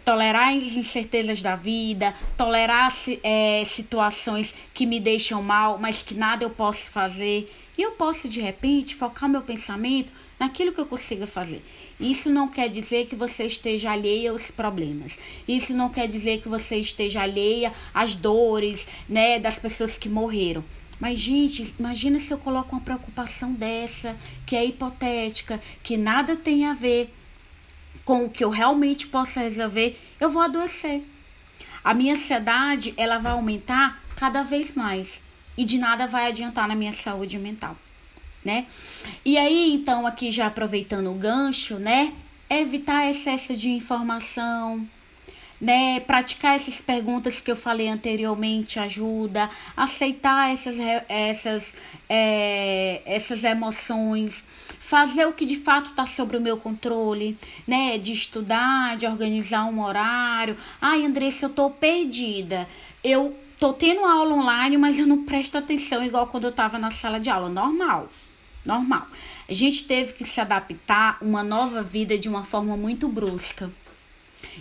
Tolerar 0.03 0.53
as 0.55 0.73
incertezas 0.73 1.41
da 1.41 1.55
vida, 1.55 2.13
tolerar 2.35 2.93
é, 3.23 3.63
situações 3.65 4.53
que 4.73 4.85
me 4.85 4.99
deixam 4.99 5.41
mal, 5.43 5.77
mas 5.77 6.01
que 6.01 6.13
nada 6.13 6.43
eu 6.43 6.49
posso 6.49 6.89
fazer. 6.91 7.51
E 7.77 7.81
eu 7.81 7.91
posso, 7.91 8.27
de 8.27 8.41
repente, 8.41 8.95
focar 8.95 9.29
meu 9.29 9.41
pensamento 9.41 10.11
naquilo 10.39 10.71
que 10.71 10.79
eu 10.79 10.85
consiga 10.85 11.27
fazer. 11.27 11.63
Isso 11.99 12.29
não 12.29 12.47
quer 12.47 12.69
dizer 12.69 13.07
que 13.07 13.15
você 13.15 13.45
esteja 13.45 13.91
alheia 13.91 14.31
aos 14.31 14.49
problemas. 14.49 15.17
Isso 15.47 15.73
não 15.73 15.89
quer 15.89 16.07
dizer 16.07 16.41
que 16.41 16.49
você 16.49 16.77
esteja 16.77 17.21
alheia 17.21 17.73
às 17.93 18.15
dores, 18.15 18.87
né, 19.07 19.39
das 19.39 19.57
pessoas 19.59 19.97
que 19.97 20.09
morreram. 20.09 20.63
Mas, 20.99 21.19
gente, 21.19 21.73
imagina 21.77 22.19
se 22.19 22.33
eu 22.33 22.37
coloco 22.37 22.75
uma 22.75 22.81
preocupação 22.81 23.53
dessa, 23.53 24.17
que 24.45 24.55
é 24.55 24.65
hipotética, 24.65 25.61
que 25.83 25.95
nada 25.95 26.35
tem 26.35 26.65
a 26.65 26.73
ver 26.73 27.13
com 28.07 28.23
o 28.23 28.29
que 28.29 28.41
eu 28.41 28.49
realmente 28.49 29.05
possa 29.05 29.41
resolver, 29.41 29.99
eu 30.17 30.29
vou 30.29 30.41
adoecer. 30.41 31.03
A 31.83 31.93
minha 31.93 32.13
ansiedade, 32.13 32.93
ela 32.95 33.17
vai 33.17 33.33
aumentar 33.33 34.01
cada 34.15 34.43
vez 34.43 34.75
mais 34.75 35.19
e 35.57 35.65
de 35.65 35.77
nada 35.77 36.07
vai 36.07 36.27
adiantar 36.27 36.69
na 36.69 36.73
minha 36.73 36.93
saúde 36.93 37.37
mental, 37.37 37.75
né? 38.45 38.65
E 39.25 39.37
aí, 39.37 39.73
então, 39.73 40.07
aqui 40.07 40.31
já 40.31 40.47
aproveitando 40.47 41.11
o 41.11 41.15
gancho, 41.15 41.79
né? 41.79 42.13
Evitar 42.49 43.09
excesso 43.09 43.57
de 43.57 43.71
informação, 43.71 44.87
né? 45.59 45.99
Praticar 46.01 46.55
essas 46.55 46.79
perguntas 46.79 47.41
que 47.41 47.51
eu 47.51 47.55
falei 47.55 47.87
anteriormente 47.87 48.79
ajuda, 48.79 49.49
aceitar 49.75 50.51
essas, 50.51 50.75
essas, 51.09 51.73
é, 52.07 53.01
essas 53.05 53.43
emoções, 53.43 54.45
fazer 54.79 55.25
o 55.25 55.33
que 55.33 55.45
de 55.45 55.55
fato 55.55 55.89
está 55.89 56.05
sobre 56.05 56.37
o 56.37 56.41
meu 56.41 56.57
controle, 56.57 57.37
né? 57.67 57.97
De 57.97 58.13
estudar, 58.13 58.95
de 58.95 59.07
organizar 59.07 59.65
um 59.65 59.81
horário. 59.83 60.55
Ai, 60.79 61.03
Andressa, 61.03 61.45
eu 61.45 61.49
tô 61.49 61.69
perdida. 61.69 62.67
Eu 63.03 63.35
tô 63.59 63.73
tendo 63.73 64.05
aula 64.05 64.35
online, 64.35 64.77
mas 64.77 64.99
eu 64.99 65.07
não 65.07 65.23
presto 65.23 65.57
atenção 65.57 66.03
igual 66.05 66.27
quando 66.27 66.45
eu 66.45 66.51
estava 66.51 66.77
na 66.77 66.91
sala 66.91 67.19
de 67.19 67.29
aula. 67.29 67.49
Normal, 67.49 68.09
normal. 68.63 69.07
A 69.49 69.53
gente 69.53 69.85
teve 69.85 70.13
que 70.13 70.25
se 70.25 70.39
adaptar 70.39 71.17
uma 71.21 71.43
nova 71.43 71.81
vida 71.81 72.17
de 72.17 72.29
uma 72.29 72.43
forma 72.43 72.75
muito 72.77 73.07
brusca. 73.07 73.71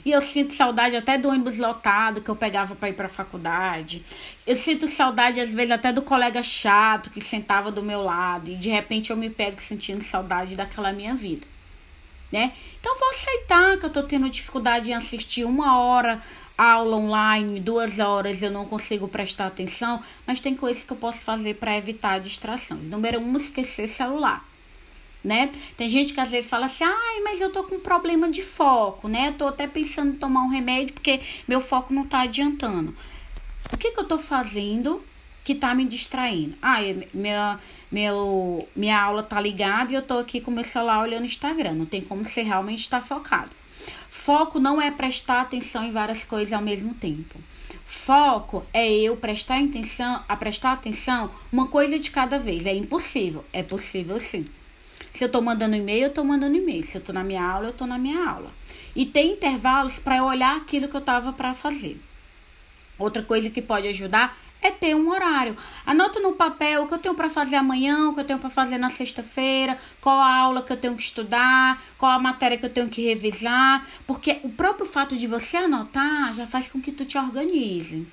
E 0.04 0.10
eu 0.10 0.22
sinto 0.22 0.52
saudade 0.52 0.96
até 0.96 1.18
do 1.18 1.28
ônibus 1.28 1.58
lotado 1.58 2.20
que 2.20 2.28
eu 2.28 2.36
pegava 2.36 2.74
para 2.74 2.88
ir 2.88 2.92
para 2.92 3.06
a 3.06 3.10
faculdade. 3.10 4.04
Eu 4.46 4.56
sinto 4.56 4.88
saudade, 4.88 5.40
às 5.40 5.52
vezes, 5.52 5.70
até 5.70 5.92
do 5.92 6.02
colega 6.02 6.42
chato 6.42 7.10
que 7.10 7.20
sentava 7.20 7.72
do 7.72 7.82
meu 7.82 8.02
lado. 8.02 8.50
E 8.50 8.56
de 8.56 8.68
repente 8.68 9.10
eu 9.10 9.16
me 9.16 9.30
pego 9.30 9.60
sentindo 9.60 10.02
saudade 10.02 10.54
daquela 10.54 10.92
minha 10.92 11.14
vida. 11.14 11.46
Né? 12.30 12.52
Então 12.80 12.98
vou 12.98 13.10
aceitar 13.10 13.78
que 13.78 13.86
eu 13.86 13.90
tô 13.90 14.02
tendo 14.02 14.28
dificuldade 14.28 14.90
em 14.90 14.94
assistir 14.94 15.44
uma 15.44 15.78
hora 15.78 16.20
aula 16.58 16.96
online, 16.96 17.60
duas 17.60 17.98
horas 17.98 18.42
eu 18.42 18.50
não 18.50 18.64
consigo 18.64 19.06
prestar 19.06 19.46
atenção, 19.46 20.02
mas 20.26 20.40
tem 20.40 20.56
coisas 20.56 20.82
que 20.82 20.92
eu 20.92 20.96
posso 20.96 21.20
fazer 21.20 21.54
para 21.54 21.76
evitar 21.76 22.18
distrações. 22.18 22.88
Número 22.88 23.20
um, 23.20 23.36
esquecer 23.36 23.86
celular 23.86 24.44
né? 25.22 25.50
Tem 25.76 25.88
gente 25.88 26.14
que 26.14 26.20
às 26.20 26.30
vezes 26.30 26.48
fala 26.48 26.66
assim, 26.66 26.84
ai, 26.84 27.20
mas 27.22 27.40
eu 27.40 27.50
tô 27.50 27.64
com 27.64 27.80
problema 27.80 28.28
de 28.30 28.42
foco, 28.42 29.08
né? 29.08 29.28
Eu 29.28 29.32
tô 29.32 29.46
até 29.48 29.66
pensando 29.66 30.14
em 30.14 30.16
tomar 30.16 30.42
um 30.42 30.48
remédio 30.48 30.94
porque 30.94 31.20
meu 31.48 31.60
foco 31.60 31.92
não 31.92 32.04
tá 32.04 32.22
adiantando. 32.22 32.96
O 33.72 33.76
que 33.76 33.90
que 33.90 33.98
eu 33.98 34.04
tô 34.04 34.18
fazendo 34.18 35.02
que 35.42 35.54
tá 35.54 35.74
me 35.74 35.84
distraindo? 35.84 36.56
Ah, 36.62 36.78
minha, 37.12 37.58
meu, 37.90 38.68
minha 38.74 39.00
aula 39.00 39.22
tá 39.22 39.40
ligada 39.40 39.90
e 39.90 39.94
eu 39.94 40.02
tô 40.02 40.18
aqui 40.18 40.40
com 40.40 40.50
meu 40.50 40.64
celular 40.64 41.02
olhando 41.02 41.22
o 41.22 41.26
Instagram. 41.26 41.72
Não 41.72 41.86
tem 41.86 42.00
como 42.00 42.24
você 42.24 42.42
realmente 42.42 42.80
estar 42.80 43.00
focado. 43.00 43.50
Foco 44.10 44.58
não 44.58 44.80
é 44.80 44.90
prestar 44.90 45.40
atenção 45.40 45.84
em 45.84 45.90
várias 45.90 46.24
coisas 46.24 46.52
ao 46.52 46.62
mesmo 46.62 46.94
tempo. 46.94 47.38
Foco 47.84 48.64
é 48.72 48.90
eu 48.90 49.16
prestar 49.16 49.60
atenção, 49.60 50.24
a 50.28 50.36
prestar 50.36 50.72
atenção 50.72 51.30
uma 51.52 51.68
coisa 51.68 51.98
de 51.98 52.10
cada 52.10 52.38
vez. 52.38 52.66
É 52.66 52.74
impossível. 52.74 53.44
É 53.52 53.62
possível 53.62 54.20
sim. 54.20 54.46
Se 55.16 55.24
eu 55.24 55.28
estou 55.28 55.40
mandando 55.40 55.74
e-mail, 55.74 56.02
eu 56.02 56.08
estou 56.08 56.22
mandando 56.22 56.58
e-mail. 56.58 56.84
Se 56.84 56.98
eu 56.98 56.98
estou 56.98 57.14
na 57.14 57.24
minha 57.24 57.42
aula, 57.42 57.68
eu 57.68 57.70
estou 57.70 57.86
na 57.86 57.96
minha 57.96 58.28
aula. 58.28 58.50
E 58.94 59.06
tem 59.06 59.32
intervalos 59.32 59.98
para 59.98 60.18
eu 60.18 60.24
olhar 60.24 60.58
aquilo 60.58 60.88
que 60.88 60.94
eu 60.94 61.00
estava 61.00 61.32
para 61.32 61.54
fazer. 61.54 61.98
Outra 62.98 63.22
coisa 63.22 63.48
que 63.48 63.62
pode 63.62 63.88
ajudar 63.88 64.36
é 64.62 64.70
ter 64.70 64.94
um 64.94 65.10
horário. 65.10 65.56
Anota 65.84 66.20
no 66.20 66.32
papel 66.32 66.82
o 66.82 66.88
que 66.88 66.94
eu 66.94 66.98
tenho 66.98 67.14
para 67.14 67.30
fazer 67.30 67.56
amanhã, 67.56 68.08
o 68.08 68.14
que 68.14 68.20
eu 68.20 68.24
tenho 68.24 68.38
para 68.38 68.50
fazer 68.50 68.78
na 68.78 68.90
sexta-feira, 68.90 69.76
qual 70.00 70.18
a 70.18 70.34
aula 70.34 70.62
que 70.62 70.72
eu 70.72 70.76
tenho 70.76 70.94
que 70.96 71.02
estudar, 71.02 71.80
qual 71.98 72.12
a 72.12 72.18
matéria 72.18 72.58
que 72.58 72.66
eu 72.66 72.70
tenho 72.70 72.88
que 72.88 73.06
revisar, 73.06 73.86
porque 74.06 74.40
o 74.42 74.48
próprio 74.48 74.86
fato 74.86 75.16
de 75.16 75.26
você 75.26 75.56
anotar 75.56 76.34
já 76.34 76.46
faz 76.46 76.68
com 76.68 76.80
que 76.80 76.92
tu 76.92 77.04
te 77.04 77.18
organize 77.18 78.06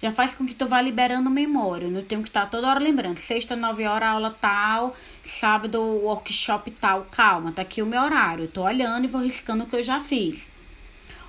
já 0.00 0.12
faz 0.12 0.34
com 0.34 0.46
que 0.46 0.54
tu 0.54 0.66
vá 0.66 0.80
liberando 0.80 1.28
memória. 1.28 1.88
Não 1.88 2.02
tenho 2.04 2.22
que 2.22 2.28
estar 2.28 2.42
tá 2.42 2.46
toda 2.46 2.68
hora 2.68 2.78
lembrando. 2.78 3.18
Sexta, 3.18 3.56
nove 3.56 3.84
horas, 3.84 4.10
aula 4.10 4.30
tal. 4.30 4.94
Sábado, 5.24 5.80
workshop 5.80 6.70
tal. 6.72 7.06
Calma, 7.10 7.52
tá 7.52 7.62
aqui 7.62 7.82
o 7.82 7.86
meu 7.86 8.00
horário. 8.00 8.44
Eu 8.44 8.48
tô 8.48 8.62
olhando 8.62 9.04
e 9.04 9.08
vou 9.08 9.22
riscando 9.22 9.64
o 9.64 9.66
que 9.66 9.76
eu 9.76 9.82
já 9.82 9.98
fiz. 9.98 10.50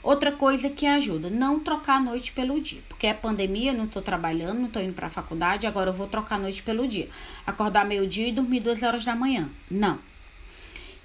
Outra 0.01 0.31
coisa 0.31 0.69
que 0.69 0.85
ajuda, 0.85 1.29
não 1.29 1.59
trocar 1.59 1.97
a 1.97 1.99
noite 1.99 2.31
pelo 2.31 2.59
dia. 2.61 2.81
Porque 2.87 3.07
é 3.07 3.13
pandemia, 3.13 3.73
não 3.73 3.87
tô 3.87 4.01
trabalhando, 4.01 4.61
não 4.61 4.69
tô 4.69 4.79
indo 4.79 4.93
pra 4.93 5.09
faculdade, 5.09 5.67
agora 5.67 5.89
eu 5.89 5.93
vou 5.93 6.07
trocar 6.07 6.35
a 6.35 6.39
noite 6.39 6.63
pelo 6.63 6.87
dia. 6.87 7.09
Acordar 7.45 7.85
meio-dia 7.85 8.29
e 8.29 8.31
dormir 8.31 8.61
duas 8.61 8.81
horas 8.81 9.03
da 9.03 9.15
manhã. 9.15 9.49
Não. 9.69 9.99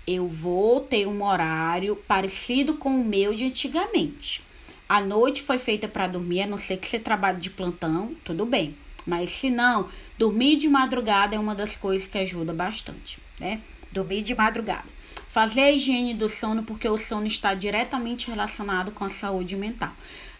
Eu 0.06 0.28
vou 0.28 0.80
ter 0.80 1.06
um 1.06 1.24
horário 1.24 1.96
parecido 2.06 2.74
com 2.74 3.00
o 3.00 3.04
meu 3.04 3.34
de 3.34 3.44
antigamente. 3.44 4.44
A 4.88 5.00
noite 5.00 5.42
foi 5.42 5.58
feita 5.58 5.88
para 5.88 6.06
dormir, 6.06 6.42
a 6.42 6.46
não 6.46 6.58
ser 6.58 6.76
que 6.76 6.86
você 6.86 6.98
trabalhe 6.98 7.40
de 7.40 7.50
plantão, 7.50 8.14
tudo 8.22 8.44
bem. 8.44 8.76
Mas 9.06 9.30
se 9.30 9.50
não, 9.50 9.88
dormir 10.18 10.56
de 10.56 10.68
madrugada 10.68 11.34
é 11.34 11.38
uma 11.38 11.54
das 11.54 11.76
coisas 11.76 12.06
que 12.06 12.18
ajuda 12.18 12.52
bastante, 12.52 13.18
né? 13.40 13.60
Dormir 13.90 14.22
de 14.22 14.34
madrugada. 14.34 14.93
Fazer 15.34 15.62
a 15.62 15.72
higiene 15.72 16.14
do 16.14 16.28
sono, 16.28 16.62
porque 16.62 16.88
o 16.88 16.96
sono 16.96 17.26
está 17.26 17.54
diretamente 17.54 18.30
relacionado 18.30 18.92
com 18.92 19.02
a 19.02 19.08
saúde 19.08 19.56
mental. 19.56 19.90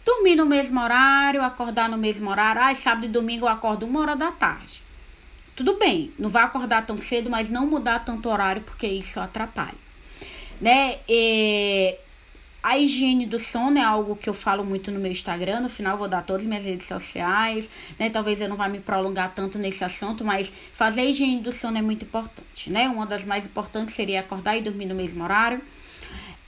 Dormir 0.06 0.36
no 0.36 0.46
mesmo 0.46 0.80
horário, 0.80 1.42
acordar 1.42 1.88
no 1.88 1.98
mesmo 1.98 2.30
horário. 2.30 2.62
Ai, 2.62 2.76
sábado 2.76 3.06
e 3.06 3.08
domingo 3.08 3.44
eu 3.44 3.48
acordo 3.48 3.86
uma 3.86 3.98
hora 3.98 4.14
da 4.14 4.30
tarde. 4.30 4.84
Tudo 5.56 5.76
bem, 5.80 6.12
não 6.16 6.30
vai 6.30 6.44
acordar 6.44 6.86
tão 6.86 6.96
cedo, 6.96 7.28
mas 7.28 7.50
não 7.50 7.66
mudar 7.66 8.04
tanto 8.04 8.28
horário, 8.28 8.62
porque 8.62 8.86
isso 8.86 9.18
atrapalha. 9.18 9.74
Né? 10.60 11.00
E 11.08 11.96
a 12.64 12.78
higiene 12.78 13.26
do 13.26 13.38
sono 13.38 13.78
é 13.78 13.82
algo 13.82 14.16
que 14.16 14.26
eu 14.26 14.32
falo 14.32 14.64
muito 14.64 14.90
no 14.90 14.98
meu 14.98 15.12
Instagram. 15.12 15.60
No 15.60 15.68
final, 15.68 15.98
vou 15.98 16.08
dar 16.08 16.24
todas 16.24 16.44
as 16.44 16.48
minhas 16.48 16.64
redes 16.64 16.86
sociais, 16.86 17.68
né? 17.98 18.08
Talvez 18.08 18.40
eu 18.40 18.48
não 18.48 18.56
vá 18.56 18.70
me 18.70 18.80
prolongar 18.80 19.34
tanto 19.34 19.58
nesse 19.58 19.84
assunto, 19.84 20.24
mas 20.24 20.50
fazer 20.72 21.02
a 21.02 21.04
higiene 21.04 21.42
do 21.42 21.52
sono 21.52 21.76
é 21.76 21.82
muito 21.82 22.06
importante, 22.06 22.70
né? 22.70 22.88
Uma 22.88 23.04
das 23.04 23.26
mais 23.26 23.44
importantes 23.44 23.94
seria 23.94 24.20
acordar 24.20 24.56
e 24.56 24.62
dormir 24.62 24.86
no 24.86 24.94
mesmo 24.94 25.22
horário. 25.22 25.60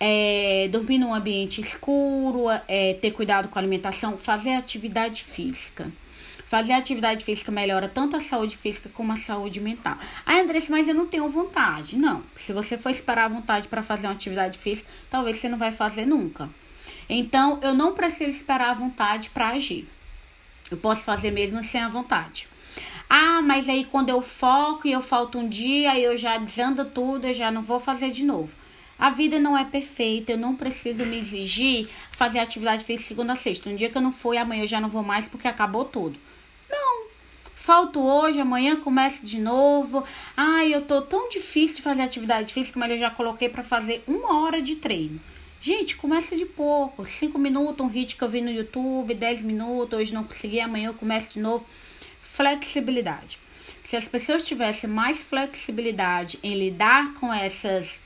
É, 0.01 0.69
dormir 0.73 0.97
num 0.97 1.13
ambiente 1.13 1.61
escuro, 1.61 2.47
é, 2.67 2.95
ter 2.95 3.11
cuidado 3.11 3.49
com 3.49 3.59
a 3.59 3.61
alimentação, 3.61 4.17
fazer 4.17 4.55
atividade 4.55 5.23
física. 5.23 5.93
Fazer 6.47 6.75
atividade 6.75 7.25
física 7.25 7.51
melhora 7.51 7.89
tanto 7.89 8.17
a 8.17 8.21
saúde 8.21 8.57
física 8.57 8.89
como 8.95 9.13
a 9.13 9.17
saúde 9.17 9.61
mental. 9.61 9.99
Ah, 10.25 10.39
Andressa, 10.39 10.71
mas 10.71 10.87
eu 10.87 10.95
não 10.95 11.07
tenho 11.07 11.29
vontade. 11.29 11.97
Não. 11.97 12.23
Se 12.37 12.53
você 12.53 12.79
for 12.79 12.91
esperar 12.91 13.25
a 13.25 13.29
vontade 13.29 13.67
para 13.67 13.83
fazer 13.83 14.07
uma 14.07 14.13
atividade 14.13 14.57
física, 14.57 14.89
talvez 15.11 15.39
você 15.39 15.49
não 15.49 15.59
vai 15.59 15.73
fazer 15.73 16.07
nunca. 16.07 16.49
Então, 17.09 17.59
eu 17.63 17.75
não 17.75 17.95
preciso 17.95 18.31
esperar 18.31 18.71
a 18.71 18.75
vontade 18.75 19.31
para 19.31 19.49
agir. 19.49 19.89
Eu 20.71 20.77
posso 20.77 21.03
fazer 21.03 21.33
mesmo 21.33 21.63
sem 21.65 21.81
a 21.81 21.89
vontade. 21.89 22.49
Ah, 23.11 23.43
mas 23.43 23.69
aí 23.69 23.85
quando 23.85 24.11
eu 24.11 24.21
foco 24.23 24.87
e 24.87 24.93
eu 24.93 25.01
falto 25.01 25.39
um 25.39 25.49
dia, 25.49 25.99
eu 25.99 26.17
já 26.17 26.39
desanda 26.39 26.85
tudo, 26.85 27.27
eu 27.27 27.35
já 27.35 27.51
não 27.51 27.63
vou 27.63 27.79
fazer 27.79 28.11
de 28.11 28.25
novo. 28.25 28.55
A 28.99 29.11
vida 29.11 29.39
não 29.39 29.57
é 29.57 29.65
perfeita, 29.65 30.33
eu 30.33 30.39
não 30.39 30.57
preciso 30.57 31.05
me 31.05 31.19
exigir 31.19 31.89
fazer 32.11 32.39
atividade 32.39 32.83
física 32.83 33.09
segunda 33.09 33.35
a 33.35 33.37
sexta. 33.37 33.69
Um 33.69 33.77
dia 33.77 33.91
que 33.91 33.97
eu 33.97 34.03
não 34.03 34.13
for, 34.13 34.37
amanhã 34.37 34.63
eu 34.63 34.69
já 34.69 34.81
não 34.81 34.89
vou 34.89 35.03
mais 35.03 35.29
porque 35.29 35.47
acabou 35.47 35.85
tudo. 35.85 36.19
Falto 37.67 37.99
hoje, 37.99 38.41
amanhã 38.41 38.77
começa 38.77 39.27
de 39.27 39.41
novo. 39.41 40.05
Ai, 40.37 40.73
eu 40.73 40.83
tô 40.83 41.03
tão 41.03 41.29
difícil 41.29 41.75
de 41.75 41.83
fazer 41.83 42.03
atividade 42.03 42.55
física, 42.55 42.79
mas 42.79 42.93
eu 42.93 42.97
já 42.97 43.11
coloquei 43.11 43.49
para 43.49 43.65
fazer 43.65 44.05
uma 44.07 44.45
hora 44.45 44.63
de 44.63 44.77
treino. 44.77 45.21
Gente, 45.61 45.97
começa 45.97 46.37
de 46.37 46.47
pouco. 46.47 47.05
Cinco 47.05 47.41
minutos, 47.41 47.85
um 47.85 47.89
hit 47.89 48.15
que 48.15 48.23
eu 48.23 48.29
vi 48.29 48.41
no 48.41 48.53
YouTube, 48.53 49.13
dez 49.15 49.43
minutos, 49.43 49.99
hoje 49.99 50.15
não 50.15 50.23
consegui, 50.23 50.61
amanhã 50.61 50.91
eu 50.91 50.95
começo 50.95 51.33
de 51.33 51.41
novo. 51.41 51.67
Flexibilidade. 52.23 53.41
Se 53.83 53.97
as 53.97 54.07
pessoas 54.07 54.45
tivessem 54.45 54.89
mais 54.89 55.25
flexibilidade 55.25 56.39
em 56.45 56.57
lidar 56.57 57.15
com 57.15 57.35
essas. 57.35 58.01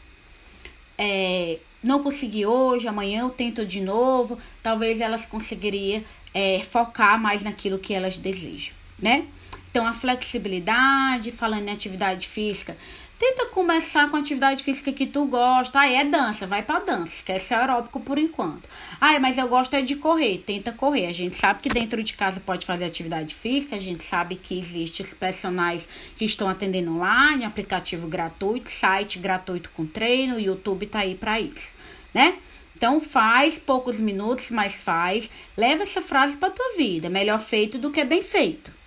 É, 0.96 1.58
não 1.82 2.02
consegui 2.02 2.46
hoje, 2.46 2.88
amanhã 2.88 3.24
eu 3.24 3.28
tento 3.28 3.66
de 3.66 3.82
novo, 3.82 4.38
talvez 4.62 5.02
elas 5.02 5.26
conseguiriam 5.26 6.02
é, 6.32 6.60
focar 6.60 7.20
mais 7.20 7.42
naquilo 7.42 7.78
que 7.78 7.92
elas 7.92 8.16
desejam, 8.16 8.72
né? 8.98 9.26
Então, 9.70 9.86
a 9.86 9.92
flexibilidade, 9.92 11.30
falando 11.30 11.68
em 11.68 11.72
atividade 11.72 12.26
física, 12.26 12.76
tenta 13.20 13.46
começar 13.46 14.10
com 14.10 14.16
atividade 14.16 14.64
física 14.64 14.92
que 14.92 15.06
tu 15.06 15.26
gosta. 15.26 15.78
Ah, 15.78 15.88
é 15.88 16.04
dança, 16.04 16.46
vai 16.46 16.62
pra 16.62 16.80
dança, 16.80 17.16
esquece 17.16 17.54
aeróbico 17.54 18.00
por 18.00 18.18
enquanto. 18.18 18.68
Ah, 19.00 19.20
mas 19.20 19.38
eu 19.38 19.46
gosto 19.46 19.74
é 19.74 19.82
de 19.82 19.94
correr, 19.94 20.38
tenta 20.38 20.72
correr. 20.72 21.06
A 21.06 21.12
gente 21.12 21.36
sabe 21.36 21.60
que 21.60 21.68
dentro 21.68 22.02
de 22.02 22.14
casa 22.14 22.40
pode 22.40 22.66
fazer 22.66 22.86
atividade 22.86 23.34
física, 23.34 23.76
a 23.76 23.80
gente 23.80 24.02
sabe 24.02 24.36
que 24.36 24.58
existem 24.58 25.06
os 25.06 25.14
personagens 25.14 25.86
que 26.16 26.24
estão 26.24 26.48
atendendo 26.48 26.96
online, 26.96 27.44
aplicativo 27.44 28.08
gratuito, 28.08 28.70
site 28.70 29.18
gratuito 29.20 29.70
com 29.70 29.86
treino, 29.86 30.40
YouTube 30.40 30.86
tá 30.86 31.00
aí 31.00 31.14
para 31.14 31.38
isso, 31.38 31.74
né? 32.12 32.38
Então 32.74 32.98
faz 32.98 33.58
poucos 33.58 34.00
minutos, 34.00 34.50
mas 34.50 34.80
faz. 34.80 35.30
Leva 35.56 35.82
essa 35.82 36.00
frase 36.00 36.38
para 36.38 36.48
tua 36.48 36.76
vida. 36.76 37.10
Melhor 37.10 37.38
feito 37.38 37.76
do 37.78 37.90
que 37.90 38.02
bem 38.02 38.22
feito. 38.22 38.79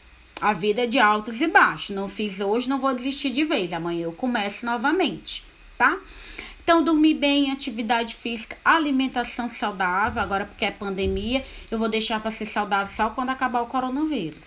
A 0.43 0.51
vida 0.51 0.83
é 0.83 0.85
de 0.85 0.99
altos 0.99 1.39
e 1.39 1.47
baixos. 1.47 1.95
Não 1.95 2.09
fiz 2.09 2.41
hoje, 2.41 2.67
não 2.67 2.77
vou 2.77 2.93
desistir 2.93 3.29
de 3.29 3.45
vez. 3.45 3.71
Amanhã 3.71 4.03
eu 4.03 4.11
começo 4.11 4.65
novamente, 4.65 5.41
tá? 5.77 5.97
Então, 6.61 6.83
dormir 6.83 7.13
bem, 7.13 7.49
atividade 7.49 8.13
física, 8.13 8.57
alimentação 8.65 9.47
saudável. 9.47 10.21
Agora, 10.21 10.43
porque 10.43 10.65
é 10.65 10.71
pandemia, 10.71 11.45
eu 11.71 11.79
vou 11.79 11.87
deixar 11.87 12.19
para 12.19 12.29
ser 12.29 12.45
saudável 12.45 12.93
só 12.93 13.09
quando 13.11 13.29
acabar 13.29 13.61
o 13.61 13.67
coronavírus. 13.67 14.43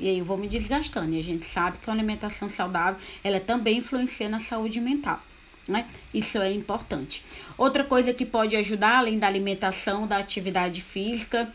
E 0.00 0.08
aí 0.08 0.18
eu 0.18 0.24
vou 0.24 0.36
me 0.36 0.48
desgastando. 0.48 1.14
E 1.14 1.20
a 1.20 1.22
gente 1.22 1.46
sabe 1.46 1.78
que 1.78 1.88
a 1.88 1.92
alimentação 1.92 2.48
saudável, 2.48 3.00
ela 3.22 3.38
também 3.38 3.78
influencia 3.78 4.28
na 4.28 4.40
saúde 4.40 4.80
mental. 4.80 5.22
Né? 5.68 5.86
Isso 6.12 6.38
é 6.38 6.50
importante. 6.50 7.24
Outra 7.56 7.84
coisa 7.84 8.12
que 8.12 8.26
pode 8.26 8.56
ajudar, 8.56 8.98
além 8.98 9.16
da 9.16 9.28
alimentação, 9.28 10.08
da 10.08 10.16
atividade 10.16 10.82
física, 10.82 11.54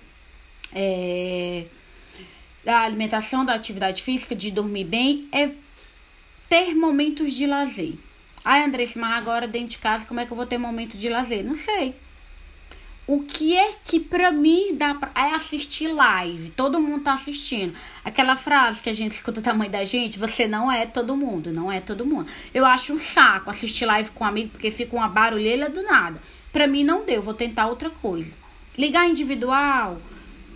é, 0.74 1.66
da 2.64 2.82
alimentação, 2.82 3.44
da 3.44 3.54
atividade 3.54 4.04
física, 4.04 4.36
de 4.36 4.52
dormir 4.52 4.86
bem, 4.86 5.24
é 5.32 5.52
ter 6.48 6.76
momentos 6.76 7.34
de 7.34 7.46
lazer. 7.46 7.94
Ai, 8.44 8.64
Andressa, 8.64 9.00
mas 9.00 9.18
agora 9.18 9.48
dentro 9.48 9.70
de 9.70 9.78
casa, 9.78 10.06
como 10.06 10.20
é 10.20 10.26
que 10.26 10.32
eu 10.32 10.38
vou 10.38 10.46
ter 10.46 10.58
momento 10.58 10.98
de 10.98 11.10
lazer? 11.10 11.44
Não 11.44 11.54
sei. 11.54 11.96
O 13.08 13.24
que 13.24 13.58
é 13.58 13.74
que 13.84 14.00
pra 14.00 14.32
mim 14.32 14.76
dá 14.76 14.94
pra. 14.94 15.12
É 15.16 15.34
assistir 15.34 15.88
live. 15.88 16.50
Todo 16.52 16.80
mundo 16.80 17.04
tá 17.04 17.14
assistindo. 17.14 17.76
Aquela 18.06 18.36
frase 18.36 18.82
que 18.82 18.90
a 18.90 18.94
gente 18.94 19.12
escuta 19.12 19.42
da 19.42 19.54
mãe 19.54 19.70
da 19.70 19.84
gente: 19.84 20.20
você 20.20 20.48
não 20.48 20.72
é 20.72 20.86
todo 20.86 21.16
mundo. 21.18 21.52
Não 21.52 21.72
é 21.72 21.82
todo 21.82 22.06
mundo. 22.06 22.32
Eu 22.54 22.66
acho 22.66 22.94
um 22.94 22.98
saco 23.00 23.50
assistir 23.50 23.86
live 23.86 24.12
com 24.12 24.24
um 24.24 24.28
amigo 24.28 24.52
porque 24.52 24.72
fica 24.72 24.96
uma 24.96 25.10
barulheira 25.10 25.68
do 25.70 25.84
nada. 25.84 26.22
Pra 26.54 26.68
mim 26.68 26.84
não 26.84 27.04
deu. 27.04 27.22
Vou 27.22 27.34
tentar 27.34 27.68
outra 27.68 27.90
coisa. 27.90 28.34
Ligar 28.78 29.10
individual. 29.10 30.00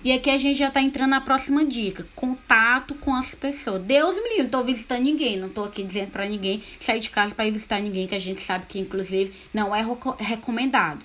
E 0.06 0.12
aqui 0.12 0.30
a 0.30 0.38
gente 0.38 0.60
já 0.60 0.70
tá 0.70 0.80
entrando 0.80 1.10
na 1.10 1.20
próxima 1.20 1.66
dica: 1.66 2.08
contato 2.16 2.94
com 2.94 3.14
as 3.16 3.34
pessoas. 3.34 3.82
Deus 3.82 4.16
me 4.16 4.30
livre, 4.30 4.44
não 4.44 4.50
tô 4.52 4.64
visitando 4.64 5.02
ninguém, 5.02 5.36
não 5.36 5.50
tô 5.50 5.64
aqui 5.64 5.84
dizendo 5.84 6.12
para 6.12 6.30
ninguém 6.30 6.64
sair 6.80 7.00
de 7.00 7.10
casa 7.10 7.34
para 7.34 7.48
ir 7.48 7.52
visitar 7.52 7.82
ninguém, 7.82 8.06
que 8.06 8.14
a 8.14 8.20
gente 8.20 8.40
sabe 8.40 8.68
que 8.68 8.80
inclusive 8.80 9.34
não 9.52 9.76
é 9.76 9.84
recomendado 10.20 11.04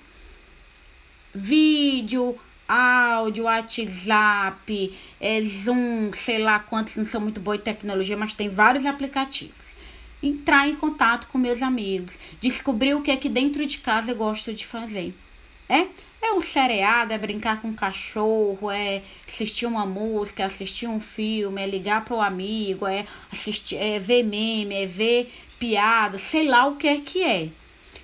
vídeo, 1.33 2.37
áudio, 2.67 3.45
WhatsApp, 3.45 4.97
é, 5.19 5.41
Zoom, 5.41 6.11
sei 6.13 6.39
lá 6.39 6.59
quantos 6.59 6.95
não 6.95 7.05
são 7.05 7.21
muito 7.21 7.39
boa 7.39 7.55
em 7.55 7.59
tecnologia, 7.59 8.17
mas 8.17 8.33
tem 8.33 8.49
vários 8.49 8.85
aplicativos. 8.85 9.75
Entrar 10.21 10.67
em 10.67 10.75
contato 10.75 11.27
com 11.27 11.37
meus 11.37 11.61
amigos, 11.61 12.19
descobrir 12.39 12.93
o 12.93 13.01
que 13.01 13.09
é 13.09 13.17
que 13.17 13.29
dentro 13.29 13.65
de 13.65 13.79
casa 13.79 14.11
eu 14.11 14.15
gosto 14.15 14.53
de 14.53 14.67
fazer. 14.67 15.15
É? 15.67 15.87
É 16.21 16.33
um 16.33 16.41
seriado, 16.41 17.13
é 17.13 17.17
brincar 17.17 17.59
com 17.59 17.69
um 17.69 17.73
cachorro, 17.73 18.69
é 18.69 19.01
assistir 19.27 19.65
uma 19.65 19.85
música, 19.85 20.45
assistir 20.45 20.87
um 20.87 21.01
filme, 21.01 21.61
é 21.61 21.65
ligar 21.65 22.05
para 22.05 22.15
o 22.15 22.21
amigo, 22.21 22.85
é 22.85 23.05
assistir, 23.31 23.77
é 23.77 23.99
ver 23.99 24.23
meme, 24.23 24.75
é 24.75 24.85
ver 24.85 25.33
piada, 25.57 26.19
sei 26.19 26.47
lá 26.47 26.67
o 26.67 26.75
que 26.75 26.87
é 26.87 26.99
que 26.99 27.23
é. 27.23 27.49